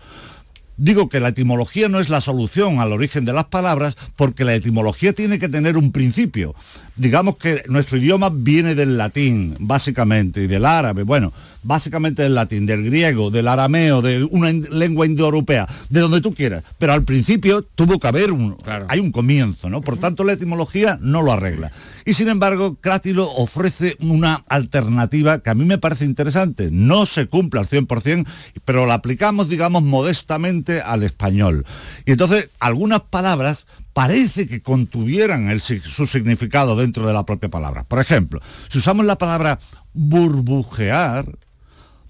[0.76, 4.54] Digo que la etimología no es la solución al origen de las palabras porque la
[4.54, 6.54] etimología tiene que tener un principio.
[6.96, 11.33] Digamos que nuestro idioma viene del latín, básicamente, y del árabe, bueno,
[11.64, 16.33] básicamente del latín, del griego, del arameo, de una in- lengua indoeuropea, de donde tú
[16.33, 16.62] quieras.
[16.78, 18.57] Pero al principio tuvo que haber un,
[18.88, 19.80] hay un comienzo, ¿no?
[19.80, 21.72] Por tanto, la etimología no lo arregla.
[22.04, 26.68] Y sin embargo, Crátilo ofrece una alternativa que a mí me parece interesante.
[26.70, 28.24] No se cumple al 100%,
[28.64, 31.64] pero la aplicamos, digamos, modestamente al español.
[32.07, 37.85] Y entonces, algunas palabras parece que contuvieran el su significado dentro de la propia palabra.
[37.85, 39.61] Por ejemplo, si usamos la palabra
[39.94, 41.38] burbujear,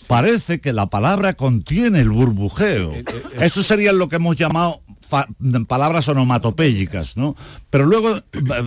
[0.09, 2.95] parece que la palabra contiene el burbujeo.
[3.39, 4.83] Esto sería lo que hemos llamado
[5.67, 7.37] palabras onomatopéyicas, ¿no?
[7.71, 8.21] Pero luego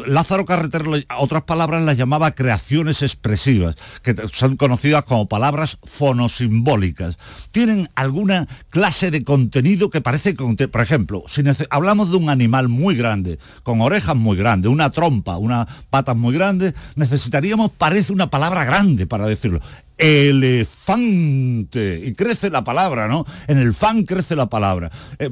[0.07, 7.17] Lázaro Carreter lo- otras palabras las llamaba creaciones expresivas, que son conocidas como palabras fonosimbólicas.
[7.51, 12.67] Tienen alguna clase de contenido que parece que por ejemplo, si hablamos de un animal
[12.69, 18.29] muy grande, con orejas muy grandes, una trompa, unas patas muy grandes, necesitaríamos, parece una
[18.29, 19.59] palabra grande para decirlo
[19.97, 22.01] elefante.
[22.05, 23.25] Y crece la palabra, ¿no?
[23.47, 24.91] En el fan crece la palabra.
[25.19, 25.29] Eh,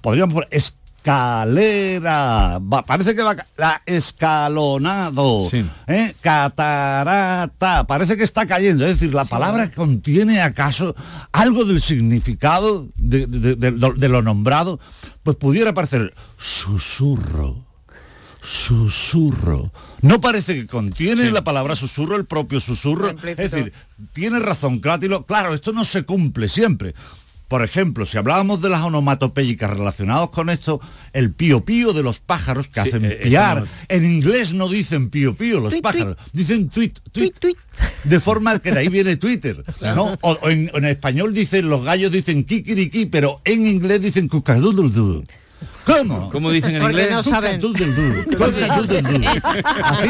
[0.00, 5.48] podríamos poner escalera, va- parece que va la escalonado,
[5.86, 6.14] ¿eh?
[6.20, 10.94] catarata, parece que está cayendo, es decir, la palabra contiene acaso
[11.32, 14.80] algo del significado de, de- de- de- de lo nombrado,
[15.22, 17.64] pues pudiera parecer susurro
[18.48, 19.72] susurro.
[20.02, 23.10] No parece que contiene la palabra susurro el propio susurro.
[23.24, 23.72] Es decir,
[24.12, 25.26] tiene razón Crátilo.
[25.26, 26.94] Claro, esto no se cumple siempre.
[27.48, 30.82] Por ejemplo, si hablábamos de las onomatopéyicas relacionadas con esto,
[31.14, 34.52] el pío pío de los pájaros que Sí, hacen eh, eso piar, no- en inglés
[34.52, 37.32] no dicen pío pío los pájaros, dicen tweet, tweet,
[38.04, 40.14] de forma que de ahí viene Twitter, ¿no?
[40.20, 45.24] O, o en, en español dicen, los gallos dicen kikiriki, pero en inglés dicen cucadududu.
[45.84, 46.30] ¿Cómo?
[46.30, 47.12] ¿Cómo dicen en Porque inglés?
[47.14, 47.60] no saben.
[49.82, 50.08] Así,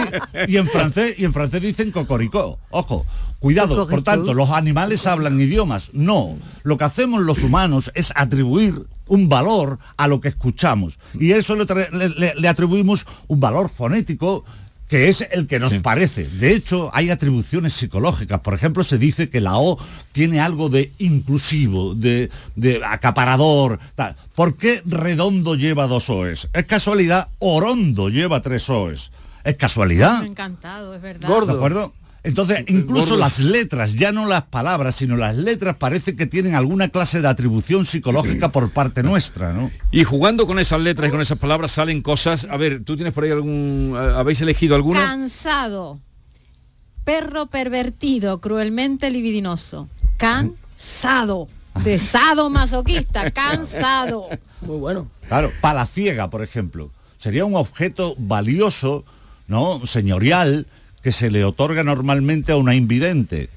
[0.48, 2.58] y en francés, y en francés dicen cocoricó.
[2.70, 3.06] Ojo,
[3.38, 5.90] cuidado, por tanto, los animales hablan idiomas.
[5.92, 10.98] No, lo que hacemos los humanos es atribuir un valor a lo que escuchamos.
[11.14, 14.44] Y eso le- le atribuimos un valor fonético
[14.88, 16.27] que es el que nos parece.
[16.27, 18.40] De hecho, hay atribuciones psicológicas.
[18.40, 19.79] Por ejemplo, se dice que la O
[20.12, 23.79] tiene algo de inclusivo, de, de acaparador.
[23.94, 24.16] Tal.
[24.35, 26.48] ¿Por qué redondo lleva dos O's?
[26.55, 29.12] Es casualidad, orondo lleva tres O's.
[29.44, 30.24] Es casualidad.
[30.24, 31.29] Encantado, es verdad.
[31.46, 31.92] ¿De acuerdo?
[32.28, 33.16] Entonces, incluso Gordo.
[33.16, 37.28] las letras, ya no las palabras, sino las letras parece que tienen alguna clase de
[37.28, 39.70] atribución psicológica por parte nuestra, ¿no?
[39.90, 42.46] Y jugando con esas letras y con esas palabras salen cosas.
[42.50, 43.94] A ver, ¿tú tienes por ahí algún...
[43.96, 45.00] a- ¿Habéis elegido alguna?
[45.04, 45.98] Cansado.
[47.04, 49.88] Perro pervertido, cruelmente libidinoso.
[50.18, 51.48] Cansado.
[51.82, 54.28] De sado masoquista, cansado.
[54.61, 55.09] Muy bueno.
[55.28, 59.05] Claro, palaciega, por ejemplo, sería un objeto valioso,
[59.46, 59.86] ¿no?
[59.86, 60.66] Señorial,
[61.09, 63.48] que se le otorga normalmente a una invidente.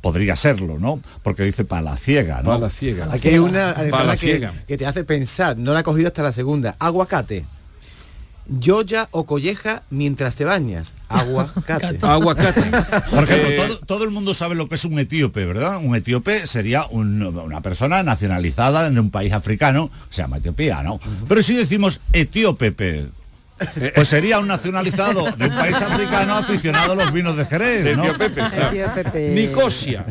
[0.00, 1.00] podría serlo, ¿no?
[1.22, 2.50] Porque dice palaciega, ¿no?
[2.50, 3.08] Palaciega.
[3.12, 3.74] Aquí hay una
[4.20, 6.74] que, que te hace pensar, no la he cogido hasta la segunda.
[6.80, 7.44] Aguacate.
[8.48, 10.92] Yoya o colleja mientras te bañas.
[11.08, 11.98] Aguacate.
[12.02, 12.60] Aguacate.
[13.10, 15.78] Por ejemplo, Eh, todo, todo el mundo sabe lo que es un etíope, ¿verdad?
[15.82, 21.00] Un etíope sería un- una persona nacionalizada en un país africano, se llama Etiopía, ¿no?
[21.28, 22.70] Pero si decimos etíope,
[23.94, 28.04] pues sería un nacionalizado de un país africano aficionado a los vinos de Jerez, ¿no?
[28.04, 28.70] Etíope, claro.
[29.32, 30.06] Nicosia.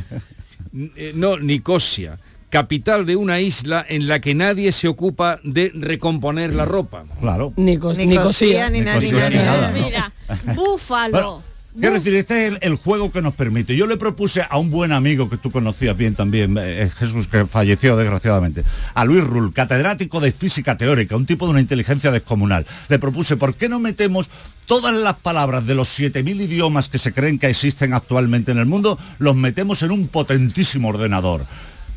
[0.74, 2.18] N- eh, No, Nicosia.
[2.50, 7.04] Capital de una isla en la que nadie se ocupa de recomponer la ropa.
[7.20, 7.52] Claro.
[7.58, 8.24] Nicos- Ni Nicosía.
[8.24, 9.72] cosía, ni nada, ni Nicosía, ni nada.
[9.72, 10.12] Mira,
[10.56, 11.44] búfalo.
[11.78, 13.76] Quiero decir, este es el, el juego que nos permite.
[13.76, 17.46] Yo le propuse a un buen amigo que tú conocías bien también, eh, Jesús, que
[17.46, 18.64] falleció desgraciadamente,
[18.94, 22.66] a Luis Rull, catedrático de física teórica, un tipo de una inteligencia descomunal.
[22.88, 24.30] Le propuse, ¿por qué no metemos
[24.66, 28.66] todas las palabras de los 7.000 idiomas que se creen que existen actualmente en el
[28.66, 31.46] mundo, los metemos en un potentísimo ordenador?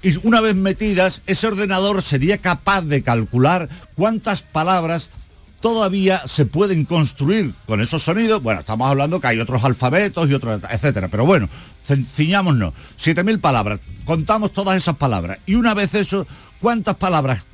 [0.02, 5.10] Y una vez metidas, ese ordenador sería capaz de calcular cuántas palabras
[5.60, 8.42] todavía se pueden construir con esos sonidos.
[8.42, 11.08] Bueno, estamos hablando que hay otros alfabetos y otros, etcétera.
[11.08, 11.48] Pero bueno,
[11.88, 12.74] ci- ciñámonos.
[13.02, 13.80] 7.000 palabras.
[14.04, 15.38] Contamos todas esas palabras.
[15.46, 16.26] Y una vez eso,
[16.60, 17.44] ¿cuántas palabras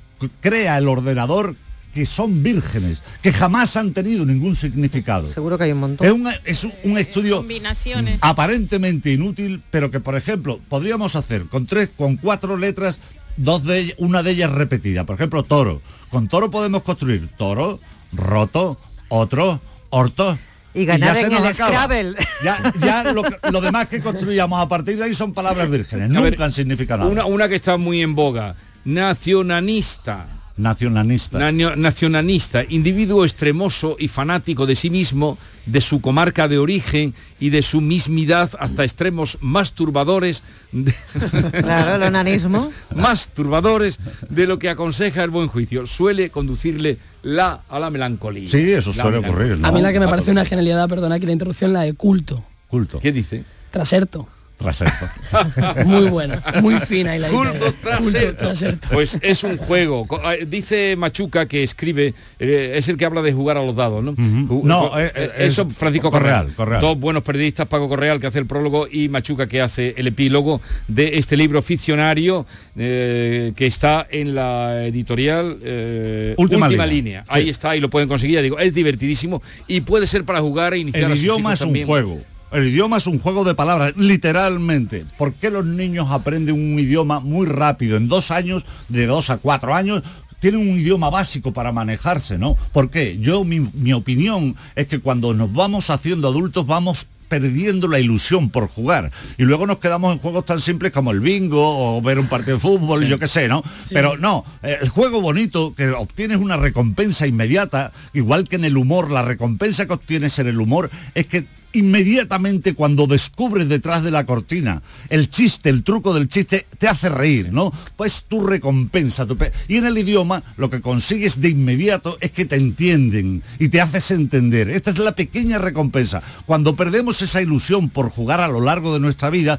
[0.40, 1.56] crea el ordenador
[1.94, 5.28] que son vírgenes, que jamás han tenido ningún significado?
[5.28, 6.06] Seguro que hay un montón.
[6.06, 8.18] Es un, es un- un estudio Combinaciones.
[8.20, 12.98] aparentemente inútil, pero que por ejemplo podríamos hacer con tres, con cuatro letras,
[13.36, 15.04] dos de ellas- una de ellas repetida.
[15.06, 15.80] Por ejemplo, toro.
[16.10, 17.80] Con toro podemos construir toro,
[18.16, 19.60] roto, otro,
[19.90, 20.38] orto.
[20.74, 21.52] Y ganar ya en el acaba.
[21.52, 22.14] Scrabble.
[22.42, 26.06] Ya, ya lo, demás que construyamos a partir de ahí son palabras vírgenes.
[26.06, 27.10] A Nunca ver, han significado nada.
[27.12, 28.56] Una, una que está muy en boga.
[28.84, 30.26] Nacionalista.
[30.56, 31.38] Nacionalista.
[31.38, 35.36] Naño- nacionalista, individuo extremoso y fanático de sí mismo,
[35.66, 40.94] de su comarca de origen y de su mismidad hasta extremos más turbadores, de-
[41.60, 42.70] Claro, el onanismo.
[42.94, 43.98] más turbadores
[44.28, 45.86] de lo que aconseja el buen juicio.
[45.88, 48.48] Suele conducirle la a la melancolía.
[48.48, 49.30] Sí, eso La suele melancolía.
[49.46, 49.68] ocurrir, ¿no?
[49.68, 52.44] A mí la que me parece una genialidad, perdona que la interrupción, la de culto.
[52.68, 53.00] Culto.
[53.00, 53.44] ¿Qué dice?
[53.72, 54.28] Traserto.
[54.56, 55.06] Traserto.
[55.84, 58.36] Muy buena, muy fina y la Culto Culto traserto.
[58.44, 58.88] traserto.
[58.92, 60.06] Pues es un juego.
[60.32, 64.02] Eh, Dice Machuca que escribe, eh, es el que habla de jugar a los dados,
[64.02, 64.14] ¿no?
[64.16, 66.54] No, eh, eso es Francisco Correal, Correal.
[66.56, 66.80] Correal.
[66.80, 70.60] Dos buenos periodistas, Paco Correal que hace el prólogo y Machuca que hace el epílogo
[70.88, 72.46] de este libro ficcionario
[72.76, 77.20] eh, que está en la editorial eh, Última Última, Línea.
[77.20, 77.24] Línea.
[77.28, 78.36] Ahí está y lo pueden conseguir.
[78.36, 81.54] Ya digo, es divertidísimo y puede ser para jugar e iniciar El a sus idioma
[81.54, 81.86] es un también.
[81.86, 82.20] juego.
[82.52, 85.04] El idioma es un juego de palabras, literalmente.
[85.18, 87.96] ¿Por qué los niños aprenden un idioma muy rápido?
[87.96, 90.02] En dos años, de dos a cuatro años,
[90.38, 92.56] tienen un idioma básico para manejarse, ¿no?
[92.72, 93.18] ¿Por qué?
[93.18, 98.50] Yo, mi, mi opinión es que cuando nos vamos haciendo adultos vamos perdiendo la ilusión
[98.50, 102.18] por jugar y luego nos quedamos en juegos tan simples como el bingo o ver
[102.18, 105.88] un partido de fútbol yo qué sé no pero no eh, el juego bonito que
[105.88, 110.60] obtienes una recompensa inmediata igual que en el humor la recompensa que obtienes en el
[110.60, 116.28] humor es que inmediatamente cuando descubres detrás de la cortina el chiste, el truco del
[116.28, 117.72] chiste, te hace reír, ¿no?
[117.96, 119.26] Pues tu recompensa.
[119.26, 119.36] Tu
[119.68, 123.80] y en el idioma lo que consigues de inmediato es que te entienden y te
[123.80, 124.70] haces entender.
[124.70, 126.22] Esta es la pequeña recompensa.
[126.46, 129.58] Cuando perdemos esa ilusión por jugar a lo largo de nuestra vida,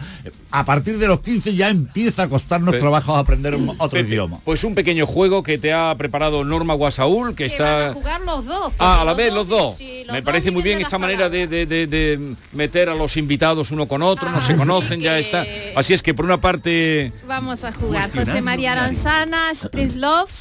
[0.60, 4.10] a partir de los 15 ya empieza a costarnos Pe- trabajo aprender un- otro Pepe,
[4.10, 4.40] idioma.
[4.44, 7.94] Pues un pequeño juego que te ha preparado Norma Guasaúl, que Que van a está...
[7.94, 8.74] jugar los dos.
[8.80, 9.78] Ah, a la vez los dos.
[9.78, 12.96] sí, los Me dos parece muy bien esta manera de, de- de- de meter a
[12.96, 15.46] los invitados uno con otro, no se conocen, ya está.
[15.76, 17.12] Así es que por una parte...
[17.28, 18.10] Vamos a jugar.
[18.16, 18.72] José María.
[18.74, 19.52] Aranzana,
[19.96, 20.32] Love.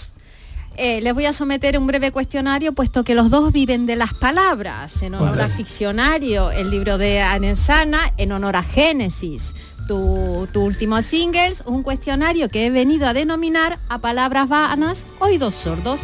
[0.79, 5.03] les voy a someter un breve cuestionario, puesto que los dos viven de las palabras.
[5.03, 9.55] En honor a Ficcionario, el libro de Arenzana, en honor a Génesis,
[9.87, 15.55] tu, tu último singles, un cuestionario que he venido a denominar a palabras vanas, oídos
[15.55, 16.01] sordos.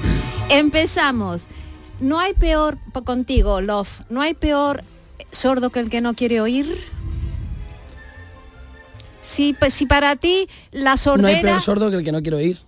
[0.48, 1.42] Empezamos.
[2.00, 4.82] No hay peor, contigo, Love, no hay peor
[5.30, 6.76] sordo que el que no quiere oír.
[9.22, 12.38] Si, si para ti la No hay sordera, peor sordo que el que no quiero
[12.38, 12.58] oír.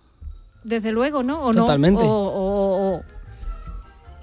[0.65, 1.51] desde luego, ¿no?
[1.53, 2.03] Totalmente.
[2.03, 2.52] O- o- o-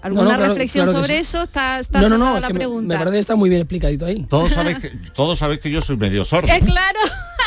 [0.01, 1.21] ¿Alguna No, no, claro- reflexión claro sobre sí.
[1.21, 1.43] eso?
[1.43, 2.93] Está, está No, no, cerrada no, es la que me, pregunta.
[2.93, 4.25] me parece que está muy bien explicadito ahí.
[4.29, 6.47] Todos sabéis que, todos sabéis que yo soy medio sordo.
[6.47, 6.99] Eh, claro.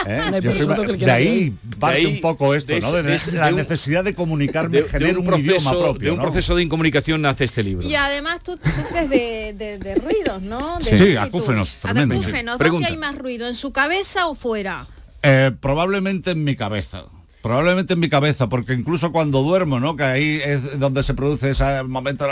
[0.07, 0.41] ¿eh?
[0.43, 2.89] Soy de ahí parte De ahí- un poco esto, de ¿no?
[2.89, 5.47] ese- De, de ese- la de un- necesidad de comunicarme, de- genera de un, proceso,
[5.51, 6.05] idioma propio.
[6.07, 6.23] de un ¿no?
[6.25, 7.87] proceso de incomunicación nace este libro.
[7.87, 10.79] Y además tú sufres de, de- de ruidos, ¿no?
[10.79, 10.97] De Sí.
[10.99, 12.57] Sí, acúfenos, acúfenos.
[12.59, 12.69] Pregunta.
[12.69, 13.47] ¿Dónde hay más ruido?
[13.49, 14.87] ¿En su cabeza o fuera?
[15.23, 17.05] Eh, probablemente en mi cabeza.
[17.43, 19.97] Probablemente en mi cabeza, porque incluso cuando duermo, ¿no?
[19.97, 22.25] Que ahí es donde se produce ese momento,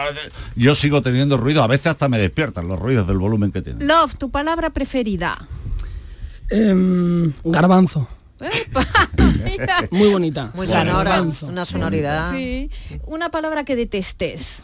[0.54, 3.84] yo sigo teniendo ruido, a veces hasta me despiertan los ruidos del volumen que tiene.
[3.84, 5.48] Love, tu palabra preferida.
[6.48, 8.06] Em, garbanzo.
[9.90, 10.52] Muy bonita.
[10.54, 11.46] Muy sonora, Garbanzo.
[11.46, 12.32] una sonoridad.
[12.32, 12.70] Sí.
[13.06, 14.62] Una palabra que detestes.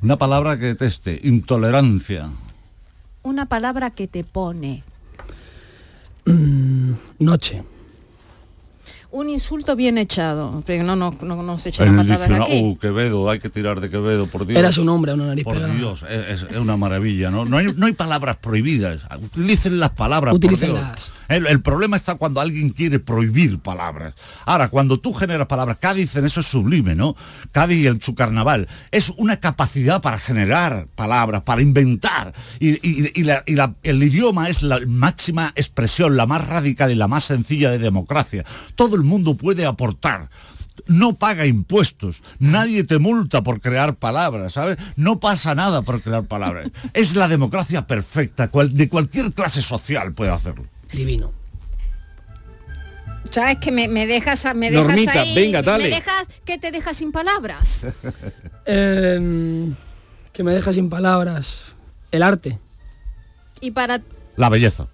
[0.00, 2.28] Una palabra que deteste, intolerancia.
[3.22, 4.84] Una palabra que te pone.
[6.24, 7.64] Mm, noche.
[9.10, 10.62] Un insulto bien echado.
[10.66, 12.64] Pero no, no, no, no se echa la En el patada diccionario, aquí.
[12.66, 14.58] uh, Quevedo, hay que tirar de Quevedo, por Dios.
[14.58, 15.72] Era su nombre, una nariz Por pegada.
[15.74, 17.44] Dios, es, es una maravilla, ¿no?
[17.46, 19.00] No hay, no hay palabras prohibidas.
[19.22, 20.34] Utilicen las palabras.
[20.38, 21.10] por Dios.
[21.28, 24.14] El, el problema está cuando alguien quiere prohibir palabras.
[24.46, 27.16] Ahora, cuando tú generas palabras, Cádiz en eso es sublime, ¿no?
[27.52, 32.32] Cádiz en su carnaval es una capacidad para generar palabras, para inventar.
[32.60, 36.90] Y, y- y la- y la- el idioma es la máxima expresión, la más radical
[36.92, 38.44] y la más sencilla de democracia.
[38.74, 40.28] Todo el mundo puede aportar
[40.86, 44.78] no paga impuestos, nadie te multa por crear palabras, ¿sabes?
[44.96, 46.68] No pasa nada por crear palabras.
[46.94, 50.64] Es la democracia perfecta, cual- de cualquier clase social puede hacerlo.
[50.92, 51.32] Divino.
[53.30, 55.84] ¿Sabes que me, me dejas, a- me dejas Normita, ahí, venga, dale.
[55.84, 57.86] Me dejas, que te dejas sin palabras.
[58.64, 59.74] Em,
[60.32, 61.72] que me deja sin palabras.
[62.10, 62.58] El arte.
[63.60, 64.00] Y para
[64.36, 64.86] La belleza.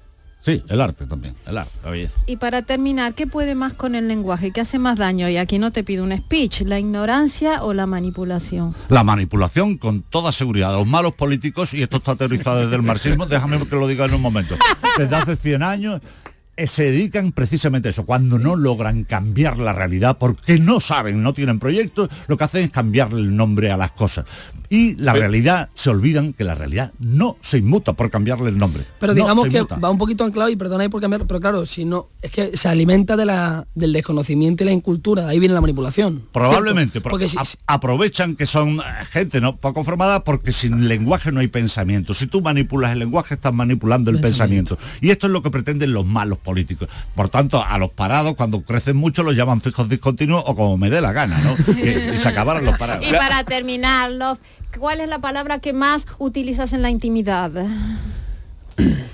[0.44, 2.14] Sí, el arte también, el arte, la belleza.
[2.26, 4.50] y para terminar, ¿qué puede más con el lenguaje?
[4.50, 5.26] ¿Qué hace más daño?
[5.30, 8.74] Y aquí no te pido un speech, la ignorancia o la manipulación.
[8.90, 10.74] La manipulación con toda seguridad.
[10.74, 14.14] Los malos políticos, y esto está teorizado desde el marxismo, déjame que lo diga en
[14.14, 14.54] un momento.
[14.98, 16.00] Desde hace 100 años
[16.56, 18.04] se dedican precisamente a eso.
[18.04, 22.64] Cuando no logran cambiar la realidad, porque no saben, no tienen proyectos, lo que hacen
[22.64, 24.24] es cambiarle el nombre a las cosas.
[24.70, 28.84] Y la realidad, se olvidan que la realidad no se inmuta por cambiarle el nombre.
[28.98, 31.66] Pero No digamos que va un poquito anclado y perdona ahí por cambiar, pero claro,
[31.66, 35.38] si no, es que se alimenta de la, del desconocimiento y la incultura, de ahí
[35.38, 36.24] viene la manipulación.
[36.32, 37.10] Probablemente, ¿cierto?
[37.10, 37.36] porque si,
[37.66, 42.14] aprovechan que son eh, gente no poco formada porque sin lenguaje no hay pensamiento.
[42.14, 44.78] Si tú manipulas el lenguaje estás manipulando el pensamiento.
[45.00, 46.88] Y esto es lo que pretenden los malos políticos.
[47.16, 50.90] Por tanto, a los parados cuando crecen mucho los llaman fijos discontinuos o como me
[50.90, 51.56] dé la gana, ¿no?
[51.76, 53.04] y, y se acabaron los parados.
[53.08, 54.38] Y para terminar, Love,
[54.78, 57.50] ¿cuál es la palabra que más utilizas en la intimidad?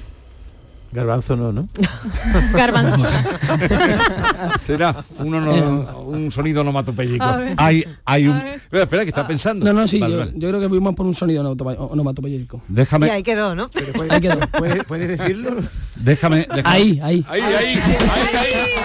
[0.92, 1.68] Garbanzo no, ¿no?
[2.52, 4.58] Garbancita.
[4.58, 7.24] Será un, ono- un sonido onomatopéyico.
[7.56, 8.36] Hay, hay un...
[8.36, 9.64] Espera, espera, que está pensando.
[9.66, 10.32] No, no, sí, Vale, yo, vale.
[10.34, 12.60] yo creo que fuimos por un sonido onomatopéyico.
[12.68, 13.70] Déjame, Y ahí quedó, ¿no?
[14.10, 14.38] Ahí quedó.
[14.58, 15.56] ¿Puedes, puedes decirlo?
[15.96, 16.62] déjame, déjame.
[16.64, 17.24] Ahí, ahí.
[17.28, 17.78] Ahí, ahí, ahí,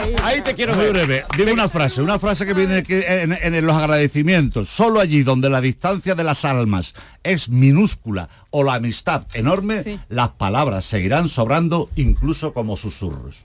[0.04, 0.94] ahí, ahí te quiero Muy ver.
[0.94, 1.24] breve.
[1.38, 4.70] Dime una frase, una frase que viene que- en, en los agradecimientos.
[4.70, 6.94] Solo allí donde la distancia de las almas
[7.26, 10.00] es minúscula o la amistad enorme, Sí.
[10.10, 13.44] las palabras seguirán sobrando incluso como susurros.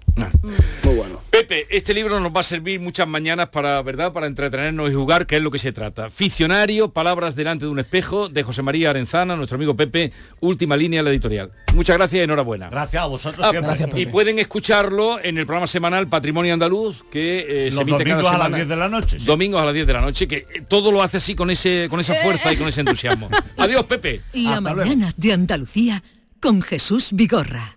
[0.85, 1.19] Muy bueno.
[1.31, 4.13] Pepe, este libro nos va a servir muchas mañanas para, ¿verdad?
[4.13, 6.11] Para entretenernos y jugar, que es lo que se trata.
[6.11, 10.99] Ficcionario, palabras delante de un espejo, de José María Arenzana, nuestro amigo Pepe, última línea
[11.01, 11.53] de la editorial.
[11.73, 12.69] Muchas gracias y enhorabuena.
[12.69, 14.01] Gracias a vosotros Ah, siempre.
[14.01, 18.27] y pueden escucharlo en el programa semanal Patrimonio Andaluz, que eh, se emite cada domingos
[18.27, 18.57] a las semana.
[18.57, 19.21] 10 de la noche.
[19.21, 19.25] sí.
[19.25, 22.01] Domingos a las 10 de la noche, que todo lo hace así con ese con
[22.01, 23.31] esa fuerza y con ese entusiasmo.
[23.57, 24.21] Adiós, Pepe.
[24.33, 24.77] La Hasta luego.
[24.91, 26.03] mañana de Andalucía
[26.41, 27.77] con Jesús Vigorra.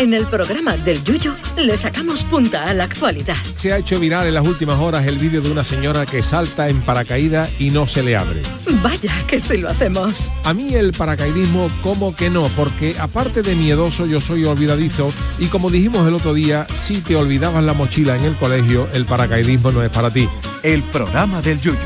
[0.00, 3.36] En el programa del Yuyu le sacamos punta a la actualidad.
[3.56, 6.70] Se ha hecho viral en las últimas horas el vídeo de una señora que salta
[6.70, 8.40] en paracaídas y no se le abre.
[8.82, 10.32] Vaya que si lo hacemos.
[10.44, 15.48] A mí el paracaidismo como que no, porque aparte de miedoso yo soy olvidadizo y
[15.48, 19.70] como dijimos el otro día, si te olvidabas la mochila en el colegio, el paracaidismo
[19.70, 20.26] no es para ti.
[20.62, 21.76] El programa del Yuyu,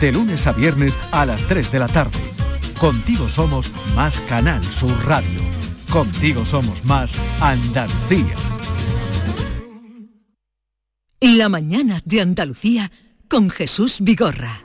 [0.00, 2.18] de lunes a viernes a las 3 de la tarde.
[2.80, 5.49] Contigo somos más Canal Sur Radio.
[5.90, 8.36] Contigo somos más Andalucía.
[11.20, 12.92] La mañana de Andalucía
[13.28, 14.60] con Jesús Vigorra.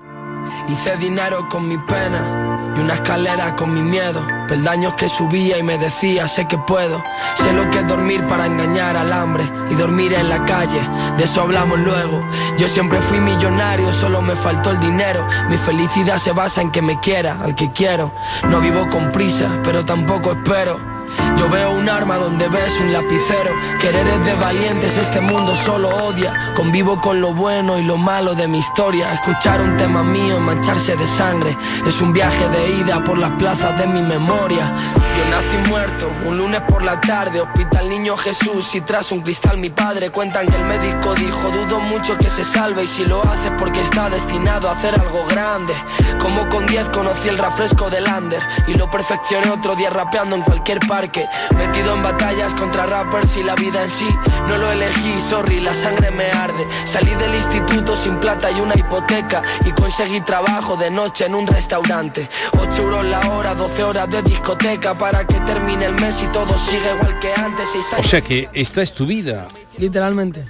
[0.69, 4.21] Hice dinero con mi pena y una escalera con mi miedo.
[4.47, 7.03] Peldaños que subía y me decía, sé que puedo.
[7.37, 10.79] Sé lo que es dormir para engañar al hambre y dormir en la calle.
[11.17, 12.23] De eso hablamos luego.
[12.59, 15.27] Yo siempre fui millonario, solo me faltó el dinero.
[15.49, 18.13] Mi felicidad se basa en que me quiera, al que quiero.
[18.47, 20.94] No vivo con prisa, pero tampoco espero.
[21.37, 23.51] Yo veo un arma donde ves un lapicero.
[23.79, 26.53] Querer es de valientes, este mundo solo odia.
[26.55, 29.13] Convivo con lo bueno y lo malo de mi historia.
[29.13, 31.57] Escuchar un tema mío, mancharse de sangre.
[31.85, 34.71] Es un viaje de ida por las plazas de mi memoria.
[35.17, 38.73] Yo nací muerto, un lunes por la tarde, hospital Niño Jesús.
[38.75, 42.43] Y tras un cristal mi padre cuentan que el médico dijo: Dudo mucho que se
[42.43, 42.85] salve.
[42.85, 45.73] Y si lo hace es porque está destinado a hacer algo grande.
[46.19, 48.41] Como con 10 conocí el refresco del Lander.
[48.67, 51.24] Y lo perfeccioné otro día rapeando en cualquier parque.
[51.57, 54.07] Metido en batallas contra rappers y la vida en sí.
[54.47, 56.65] No lo elegí, sorry, la sangre me arde.
[56.85, 59.41] Salí del instituto sin plata y una hipoteca.
[59.65, 62.27] Y conseguí trabajo de noche en un restaurante.
[62.57, 64.97] 8 euros la hora, 12 horas de discoteca.
[64.97, 67.67] Para que termine el mes y todo sigue igual que antes.
[67.97, 69.47] O sea que esta es tu vida.
[69.77, 70.43] Literalmente.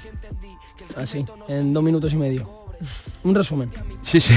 [0.98, 2.50] Así, en dos minutos y medio.
[3.24, 3.72] Un resumen.
[4.02, 4.34] Sí, sí.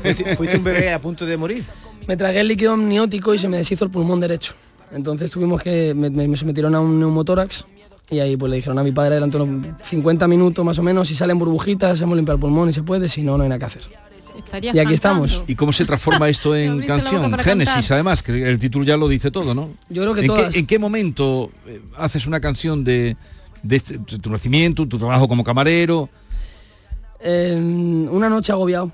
[0.00, 1.64] Fuiste, fuiste un bebé a punto de morir.
[2.06, 4.54] Me tragué el líquido amniótico y se me deshizo el pulmón derecho.
[4.94, 7.66] Entonces tuvimos que, me, me- me sometieron a un neumotórax
[8.10, 11.08] y ahí pues le dijeron a mi padre durante unos 50 minutos más o menos,
[11.08, 13.58] si salen burbujitas, hemos limpiado el pulmón y se puede, si no, no hay nada
[13.58, 13.82] que hacer.
[14.36, 15.24] Estarías Y aquí cantando.
[15.26, 15.44] estamos.
[15.48, 17.22] ¿Y cómo se transforma esto en canción?
[17.38, 17.92] Génesis, cantar.
[17.94, 19.70] además, que el título ya lo dice todo, ¿no?
[19.88, 20.52] Yo creo que ¿En, todas.
[20.52, 23.16] qué, en qué momento eh, haces una canción de,
[23.62, 26.08] de este- tu nacimiento, tu trabajo como camarero?
[27.20, 28.92] En una noche agobiado.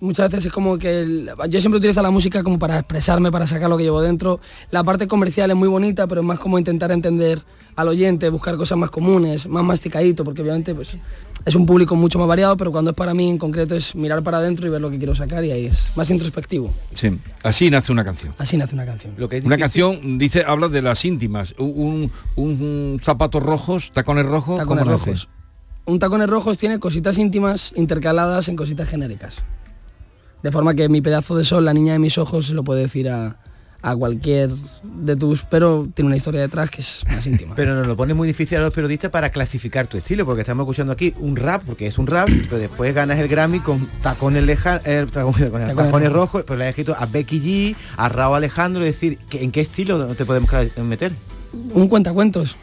[0.00, 3.46] Muchas veces es como que el- yo siempre utilizo la música como para expresarme, para
[3.46, 4.40] sacar lo que llevo dentro.
[4.70, 7.40] La parte comercial es muy bonita, pero es más como intentar entender
[7.76, 10.96] al oyente, buscar cosas más comunes, más masticadito, porque obviamente pues,
[11.44, 14.22] es un público mucho más variado, pero cuando es para mí en concreto es mirar
[14.22, 16.70] para adentro y ver lo que quiero sacar y ahí es más introspectivo.
[16.94, 18.34] Sí, así nace una canción.
[18.38, 19.14] Así nace una canción.
[19.16, 21.54] Lo que es Una canción, dice, habla de las íntimas.
[21.58, 25.06] Un, un- un zapatos rojos, tacones rojos, Tacones ¿cómo nace?
[25.10, 25.28] rojos.
[25.86, 29.36] Un tacones rojos tiene cositas íntimas intercaladas en cositas genéricas.
[30.42, 32.82] De forma que mi pedazo de sol, la niña de mis ojos, se lo puede
[32.82, 33.36] decir a,
[33.82, 34.50] a cualquier
[34.94, 37.54] de tus, pero tiene una historia detrás que es más íntima.
[37.54, 40.64] Pero nos lo pone muy difícil a los periodistas para clasificar tu estilo, porque estamos
[40.64, 44.42] escuchando aquí un rap, porque es un rap, pero después ganas el Grammy con tacones
[44.44, 48.36] leja, eh, tacones, tacones Tacones rojos, pero le has escrito a Becky G, a Raúl
[48.36, 51.12] Alejandro, es decir, ¿en qué estilo te podemos cla- meter?
[51.74, 52.56] un cuentacuentos.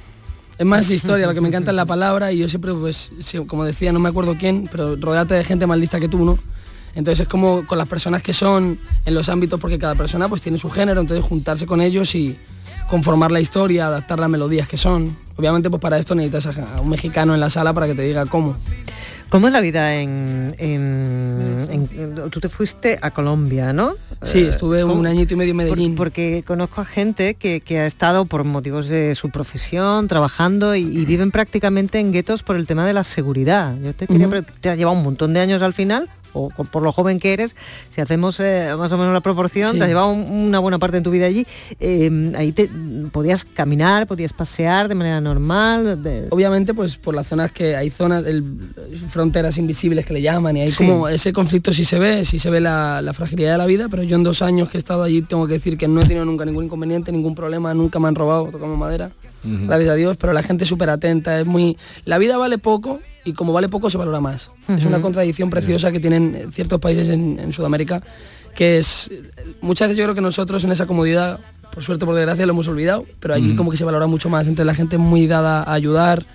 [0.57, 3.11] Es más historia, lo que me encanta es la palabra y yo siempre, pues,
[3.45, 6.39] como decía, no me acuerdo quién, pero rodeate de gente más lista que tú, ¿no?
[6.97, 10.41] Entonces es como con las personas que son en los ámbitos, porque cada persona pues
[10.41, 12.35] tiene su género, entonces juntarse con ellos y
[12.89, 15.15] conformar la historia, adaptar las melodías que son.
[15.35, 18.25] Obviamente pues para esto necesitas a un mexicano en la sala para que te diga
[18.25, 18.55] cómo.
[19.29, 23.93] ¿Cómo es la vida en, en- en- Tú te fuiste a Colombia, ¿no?
[24.23, 24.93] Sí, Eh, estuve ¿cómo?
[24.93, 25.95] un añito y medio en Medellín.
[25.95, 30.75] Por- porque conozco a gente que, que ha estado por motivos de su profesión, trabajando
[30.75, 33.75] y, y viven prácticamente en guetos por el tema de la seguridad.
[33.83, 36.07] Yo te quería pre- ¿Te ha llevado un montón de años al final
[36.38, 37.55] o, o por lo joven que eres,
[37.89, 39.77] si hacemos eh, más o menos la proporción, Sí.
[39.77, 41.45] te has llevado un- una buena parte de tu vida allí,
[41.79, 42.69] eh, ahí te,
[43.11, 46.01] podías caminar, podías pasear de manera normal.
[46.03, 48.43] de- Obviamente, pues por las zonas que hay zonas, el-
[49.09, 50.77] fronteras invisibles que le llaman, y hay Sí.
[50.85, 53.88] como ese conflicto sí se ve, sí se ve la, la fragilidad de la vida,
[53.89, 56.05] pero yo en dos años que he estado allí tengo que decir que no he
[56.05, 59.11] tenido nunca ningún inconveniente, ningún problema, nunca me han robado, tocamos madera,
[59.43, 61.77] gracias a Dios, pero la gente es súper atenta, es muy...
[62.05, 64.49] La vida vale poco y como vale poco se valora más.
[64.67, 68.01] Es una contradicción preciosa que tienen ciertos países en, en Sudamérica,
[68.55, 69.09] que es...
[69.61, 71.39] Muchas veces yo creo que nosotros en esa comodidad,
[71.73, 74.47] por suerte por desgracia, lo hemos olvidado, pero allí como que se valora mucho más.
[74.47, 76.25] Entonces la gente es muy dada a ayudar.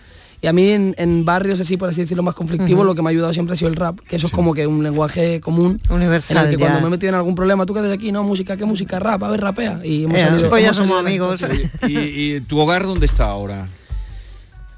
[0.40, 3.08] Y a mí en, en barrios así, por así decirlo, más conflictivos, lo que me
[3.08, 5.80] ha ayudado siempre ha sido el rap, que eso es como que un lenguaje común.
[5.88, 8.10] Universal, En el que cuando me he metido en algún problema, ¿tú qué haces aquí?
[8.10, 8.98] No, música, ¿qué música?
[8.98, 9.80] Rap, a ver, rapea.
[9.84, 11.38] Y hemos Eh, salido, pues ya somos amigos.
[11.40, 11.70] situación.
[11.88, 11.96] ¿Y,
[12.36, 13.68] y tu hogar dónde está ahora?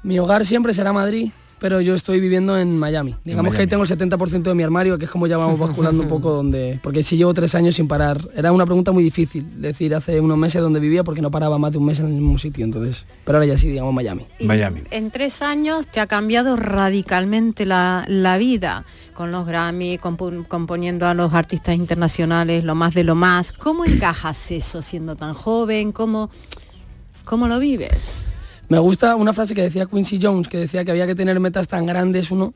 [0.03, 3.15] Mi hogar siempre será Madrid, pero yo estoy viviendo en Miami.
[3.23, 6.03] Digamos que ahí tengo el 70% de mi armario, que es como ya vamos basculando
[6.03, 6.79] un poco donde...
[6.83, 8.27] Porque si llevo tres años sin parar.
[8.35, 11.71] Era una pregunta muy difícil decir hace unos meses dónde vivía porque no paraba más
[11.71, 13.05] de un mes en el mismo sitio, entonces...
[13.23, 14.25] Pero ahora ya sí, digamos Miami.
[14.41, 14.81] Miami.
[14.91, 18.83] En tres años te ha cambiado radicalmente la, la vida,
[19.13, 23.53] con los Grammy, compu- componiendo a los artistas internacionales, lo más de lo más.
[23.53, 25.93] ¿Cómo encajas eso siendo tan joven?
[25.93, 26.29] ¿Cómo,
[27.23, 28.25] cómo lo vives?
[28.67, 31.67] Me gusta una frase que decía Quincy Jones, que decía que había que tener metas
[31.67, 32.53] tan grandes uno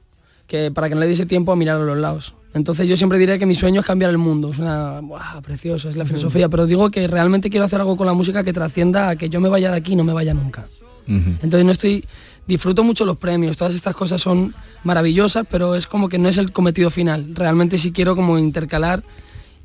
[0.48, 2.34] que para que no le diese tiempo a mirar a los lados.
[2.56, 4.52] Entonces yo siempre diré que mi sueño es cambiar el mundo.
[4.52, 5.42] Es una ¡buah!
[5.42, 8.52] precioso, es la filosofía, pero digo que realmente quiero hacer algo con la música que
[8.52, 10.66] trascienda a que yo me vaya de aquí y no me vaya nunca.
[11.08, 12.06] Entonces no estoy
[12.46, 14.54] disfruto mucho los premios, todas estas cosas son
[14.84, 17.36] maravillosas, pero es como que no es el cometido final.
[17.36, 19.04] Realmente sí quiero como intercalar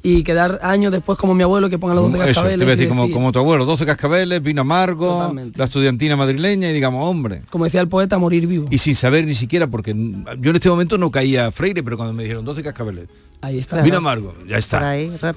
[0.07, 2.59] y quedar años después como mi abuelo que ponga los 12 Eso, te cascabeles.
[2.66, 6.68] voy a decir, como, decir- como tu abuelo, 12 cascabeles, vino amargo, la estudiantina madrileña
[6.68, 7.40] y digamos, hombre.
[7.48, 8.66] como decía el poeta, morir vivo.
[8.70, 9.94] Y sin saber ni siquiera, porque
[10.38, 13.09] yo en este momento no caía Freire, pero cuando me dijeron 12 cascabeles,
[13.40, 13.80] Ahí está.
[13.80, 14.80] vino amargo, ya está.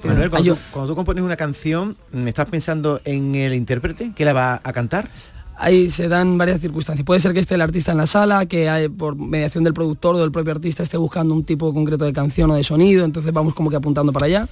[0.04, 1.96] Manuel, cuando, tú, cuando tú compones una canción,
[2.26, 5.10] ¿estás pensando en el intérprete que la va a cantar?
[5.60, 7.04] Ahí se dan varias circunstancias.
[7.04, 10.18] Puede ser que esté el artista en la sala, que por mediación del productor o
[10.18, 13.54] del propio artista esté buscando un tipo concreto de canción o de sonido, entonces vamos
[13.54, 14.48] como que apuntando para allá.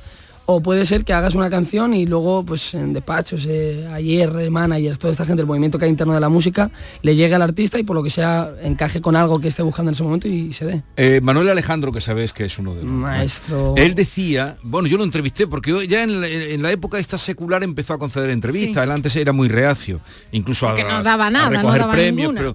[0.48, 4.96] O puede ser que hagas una canción y luego, pues en despachos, eh, ayer, managers,
[4.98, 6.70] toda esta gente, el movimiento que hay interno de la música,
[7.02, 9.90] le llegue al artista y por lo que sea encaje con algo que esté buscando
[9.90, 10.82] en ese momento y se dé.
[10.96, 12.90] Eh, Manuel Alejandro, que sabes que es uno de los...
[12.92, 13.74] Maestro.
[13.76, 17.18] Él decía, bueno, yo lo entrevisté porque yo ya en la, en la época esta
[17.18, 18.84] secular empezó a conceder entrevistas, Sí.
[18.84, 21.92] él antes era muy reacio, incluso a, Que no daba nada, a no recoger daba
[21.92, 22.54] premios, ninguna.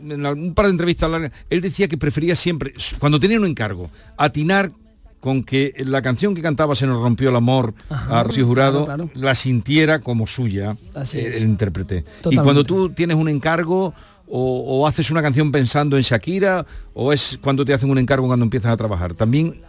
[0.00, 3.46] pero en un par de entrevistas largas, él decía que prefería siempre, cuando tenía un
[3.46, 4.72] encargo, atinar
[5.20, 8.84] con que la canción que cantaba Se nos rompió el amor Ajá, a Rocío Jurado
[8.84, 11.36] claro, la sintiera como suya Así eh, es.
[11.38, 12.04] el intérprete.
[12.30, 13.92] Y cuando tú tienes un encargo
[14.30, 16.64] o, o haces una canción pensando en Shakira
[16.94, 19.14] o es cuando te hacen un encargo cuando empiezas a trabajar.
[19.14, 19.60] También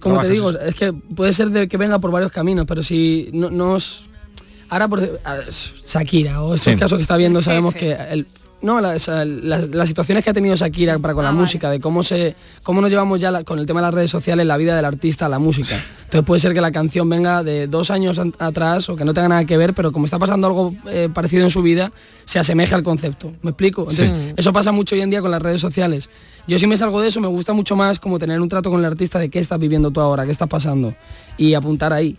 [0.00, 0.60] Como te digo, eso.
[0.60, 4.04] es que puede ser de que venga por varios caminos, pero si no nos...
[4.68, 5.20] Ahora por
[5.86, 6.78] Shakira o estos Sí.
[6.78, 8.26] casos que está viendo sabemos que el
[8.62, 12.02] no la- las, las situaciones que ha tenido Shakira para con la música, de cómo
[12.02, 14.74] se cómo nos llevamos ya la- con el tema de las redes sociales la vida
[14.74, 15.82] del artista a la música.
[16.04, 19.12] Entonces puede ser que la canción venga de dos años an- atrás o que no
[19.14, 21.92] tenga nada que ver, pero como está pasando algo eh, parecido en su vida,
[22.24, 23.32] se asemeja al concepto.
[23.42, 23.82] ¿Me explico?
[23.82, 24.32] Entonces, Sí.
[24.36, 26.08] eso pasa mucho hoy en día con las redes sociales.
[26.48, 28.78] Yo si me salgo de eso, me gusta mucho más como tener un trato con
[28.80, 30.94] el artista de qué estás viviendo tú ahora, qué estás pasando
[31.36, 32.16] y apuntar ahí.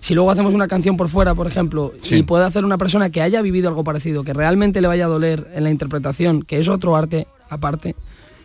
[0.00, 2.16] Si luego hacemos una canción por fuera, por ejemplo, Sí.
[2.16, 5.08] y puede hacer una persona que haya vivido algo parecido, que realmente le vaya a
[5.08, 7.94] doler en la interpretación, que es otro arte aparte,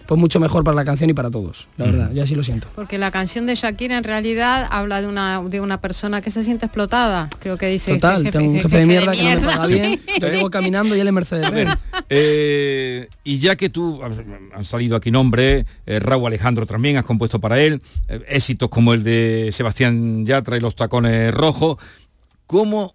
[0.06, 2.68] pues mucho mejor para la canción y para todos, la verdad, yo así lo siento.
[2.76, 6.44] Porque la canción de Shakira en realidad habla de una, de una persona que se
[6.44, 7.30] siente explotada.
[7.40, 10.02] Creo que dice Total, este tengo un jefe, de mierda, que no me paga bien,
[10.20, 11.52] yo llego caminando y él en Mercedes.
[11.52, 11.68] Ver,
[12.10, 17.40] eh, y ya que tú han salido aquí nombres, eh, Raúl Alejandro también has compuesto
[17.40, 21.78] para él, eh, éxitos como el de Sebastián Yatra y los tacones rojos,
[22.48, 22.95] ¿cómo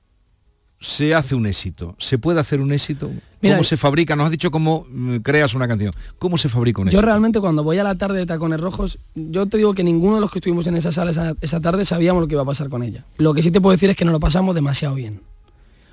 [0.81, 1.95] se hace un éxito?
[1.99, 3.11] ¿Se puede hacer un éxito?
[3.43, 4.17] Mira, ¿Cómo se fabrica?
[4.17, 5.93] Nos has dicho cómo mm, creas una canción.
[6.19, 7.03] ¿Cómo se fabrica un Yo éxito?
[7.07, 10.21] realmente cuando voy a la tarde de Tacones Rojos, yo te digo que ninguno de
[10.23, 12.69] los que estuvimos en esa sala esa, esa tarde sabíamos lo que iba a pasar
[12.71, 13.05] con ella.
[13.19, 15.21] Lo que sí te puedo decir es que nos lo pasamos demasiado bien.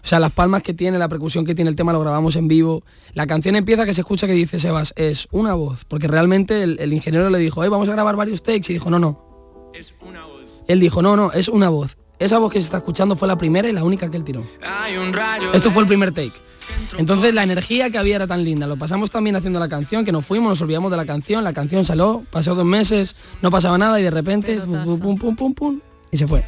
[0.03, 2.47] O sea, las palmas que tiene, la percusión que tiene el tema lo grabamos en
[2.47, 2.83] vivo.
[3.13, 5.83] La canción empieza que se escucha que dice Sebas, es una voz.
[5.83, 8.67] Porque realmente el, el ingeniero le dijo, "Eh, vamos a grabar varios takes.
[8.71, 9.21] Y dijo, no, no.
[10.67, 11.97] Él dijo, no, no, es una voz.
[12.19, 14.43] Esa voz que se está escuchando fue la primera y la única que él tiró.
[15.53, 16.33] Esto fue el primer take.
[16.97, 18.65] Entonces la energía que había era tan linda.
[18.65, 21.53] Lo pasamos también haciendo la canción, que nos fuimos, nos olvidamos de la canción, la
[21.53, 25.35] canción salió, pasó dos meses, no pasaba nada y de repente pum, pum, pum, pum,
[25.35, 25.79] pum, pum,
[26.11, 26.43] y se fue.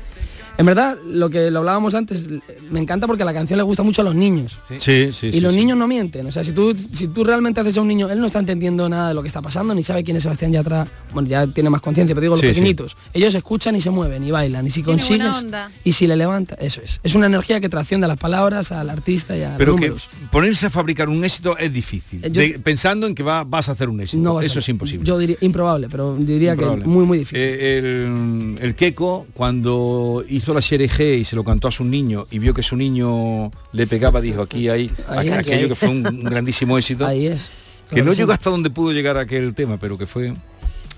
[0.60, 2.28] En verdad, lo que lo hablábamos antes,
[2.70, 4.60] me encanta porque la canción le gusta mucho a los niños.
[4.78, 5.60] Sí, sí, y sí, los sí.
[5.60, 6.28] niños no mienten.
[6.28, 8.90] O sea, si tú, si tú realmente haces a un niño, él no está entendiendo
[8.90, 10.86] nada de lo que está pasando, ni sabe quién es Sebastián Yatra.
[11.14, 12.54] Bueno, ya tiene más conciencia, pero digo, los Sí, sí.
[12.56, 12.98] pequeñitos.
[13.14, 14.68] Ellos escuchan y se mueven y bailan.
[14.68, 15.34] Y si Tiene consigues.
[15.34, 15.72] onda.
[15.86, 17.00] Y si le levanta, eso es.
[17.04, 19.88] Es una energía que trasciende a las palabras, al artista y a Pero los que
[19.88, 20.10] números.
[20.30, 22.20] ponerse a fabricar un éxito es difícil.
[22.26, 24.22] Eh, yo- De- pensando en que va- vas a hacer un éxito.
[24.22, 25.06] No Eso es imposible.
[25.06, 26.84] Yo diría improbable, pero diría Improbable.
[26.84, 27.40] que muy, muy difícil.
[27.42, 31.84] Eh, el, el Keiko, cuando hizo la serie G y se lo cantó a su
[31.84, 35.90] niño y vio que su niño le pegaba, dijo aquí hay Ahí, aquello que fue
[35.90, 37.06] un, un grandísimo éxito.
[37.06, 37.50] Ahí es.
[37.90, 38.20] Que no sí.
[38.20, 40.34] llegó hasta donde pudo llegar aquel tema, pero que fue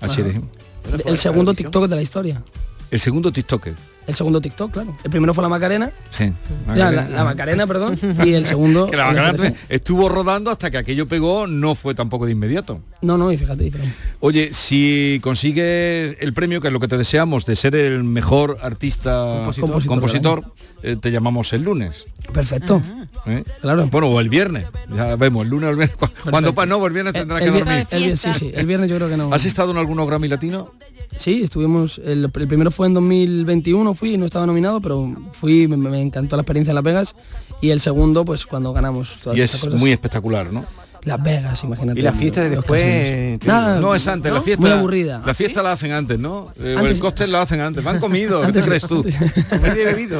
[0.00, 0.42] a G.
[1.06, 2.42] El segundo TikTok de la historia.
[2.90, 3.74] El segundo TikToker.
[4.06, 4.96] El segundo TikTok, claro.
[5.04, 5.92] El primero fue la Macarena.
[6.10, 6.32] Sí.
[6.74, 7.98] Ya, la, la Macarena, perdón.
[8.24, 8.86] Y el segundo.
[8.90, 12.80] Que la Macarena estuvo rodando hasta que aquello pegó, no fue tampoco de inmediato.
[13.00, 13.70] No, no, y fíjate.
[13.70, 13.84] pero-
[14.20, 18.58] Oye, si consigues el premio, que es lo que te deseamos, de ser el mejor
[18.62, 19.70] artista Compositor.
[19.70, 20.44] compositor, Compositor
[20.82, 22.04] eh, te llamamos el lunes.
[22.32, 22.82] Perfecto.
[23.26, 23.44] ¿eh?
[23.60, 23.86] Claro.
[23.86, 24.66] Bueno, o el viernes.
[24.94, 25.96] Ya vemos, el lunes o el viernes.
[25.96, 27.86] cu- Cuando pa, no, el viernes tendrás que el, dormir.
[27.90, 29.32] el sí, sí, el viernes yo creo que no.
[29.32, 30.72] ¿Has estado en algunos Grammy Latino?
[31.16, 35.76] Sí, estuvimos, el, el primero fue en 2021, fui, no estaba nominado, pero fui, me,
[35.76, 37.14] me encantó la experiencia en Las Vegas.
[37.60, 39.74] Y el segundo, pues cuando ganamos todas Y es cosas.
[39.74, 40.64] muy espectacular, ¿no?
[41.04, 41.98] Las Vegas, imagínate.
[41.98, 44.60] Y la fiesta de después, Nada, No, es antes, la fiesta.
[44.62, 45.20] Muy aburrida.
[45.26, 46.50] La fiesta la hacen antes, ¿no?
[46.60, 47.82] Eh, o Antes- el cóctel la hacen antes.
[47.84, 49.04] Van comido, ¿qué Antes- crees tú?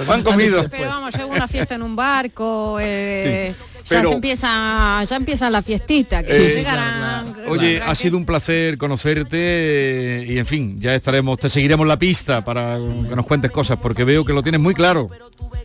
[0.06, 0.66] Van comido.
[0.70, 5.50] Pero vamos, llega una fiesta en un barco, eh, Sí, ya se empieza, ya empieza
[5.50, 7.32] la fiestita, que Eh, llegarán.
[7.48, 11.98] Oye, ha sido un placer conocerte eh, y en fin, ya estaremos, te seguiremos la
[11.98, 15.08] pista para que nos cuentes cosas, porque veo que lo tienes muy claro.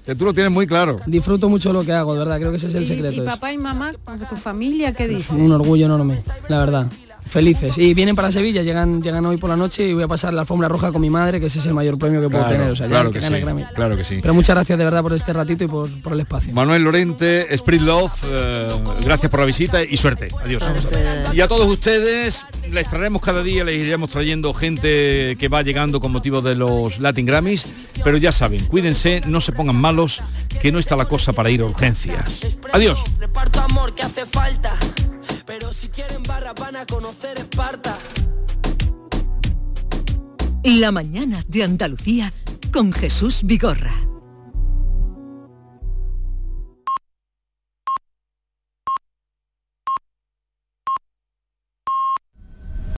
[0.05, 0.95] Que tú lo tienes muy claro.
[1.05, 3.15] Disfruto mucho lo que hago, de verdad, creo que ese es el Y, secreto.
[3.15, 3.91] y es papá y mamá,
[4.29, 5.33] tu familia, ¿qué dice?
[5.35, 6.87] un orgullo enorme, la verdad.
[7.27, 7.77] Felices.
[7.77, 10.41] Y vienen para Sevilla, llegan, llegan hoy por la noche y voy a pasar la
[10.41, 12.71] alfombra roja con mi madre, que ese es el mayor premio que puedo Claro, tener.
[12.71, 13.63] O sea, ya claro el que gana sí, Grammy.
[13.73, 14.19] claro que sí.
[14.21, 16.53] Pero muchas gracias de verdad por este ratito y por, por el espacio.
[16.53, 18.67] Manuel Lorente, Spirit Love, eh,
[19.03, 20.29] gracias por la visita y suerte.
[20.43, 20.63] Adiós.
[21.33, 25.99] Y a todos ustedes les traeremos cada día, les iremos trayendo gente que va llegando
[25.99, 27.65] con motivo de los Latin Grammys,
[28.03, 30.21] pero ya saben, cuídense, no se pongan malos,
[30.61, 32.39] que no está la cosa para ir a urgencias.
[32.73, 32.99] Adiós.
[35.47, 37.97] Pero si quieren barra van a conocer Esparta.
[40.63, 42.33] La mañana de Andalucía
[42.73, 43.95] con Jesús Vigorra.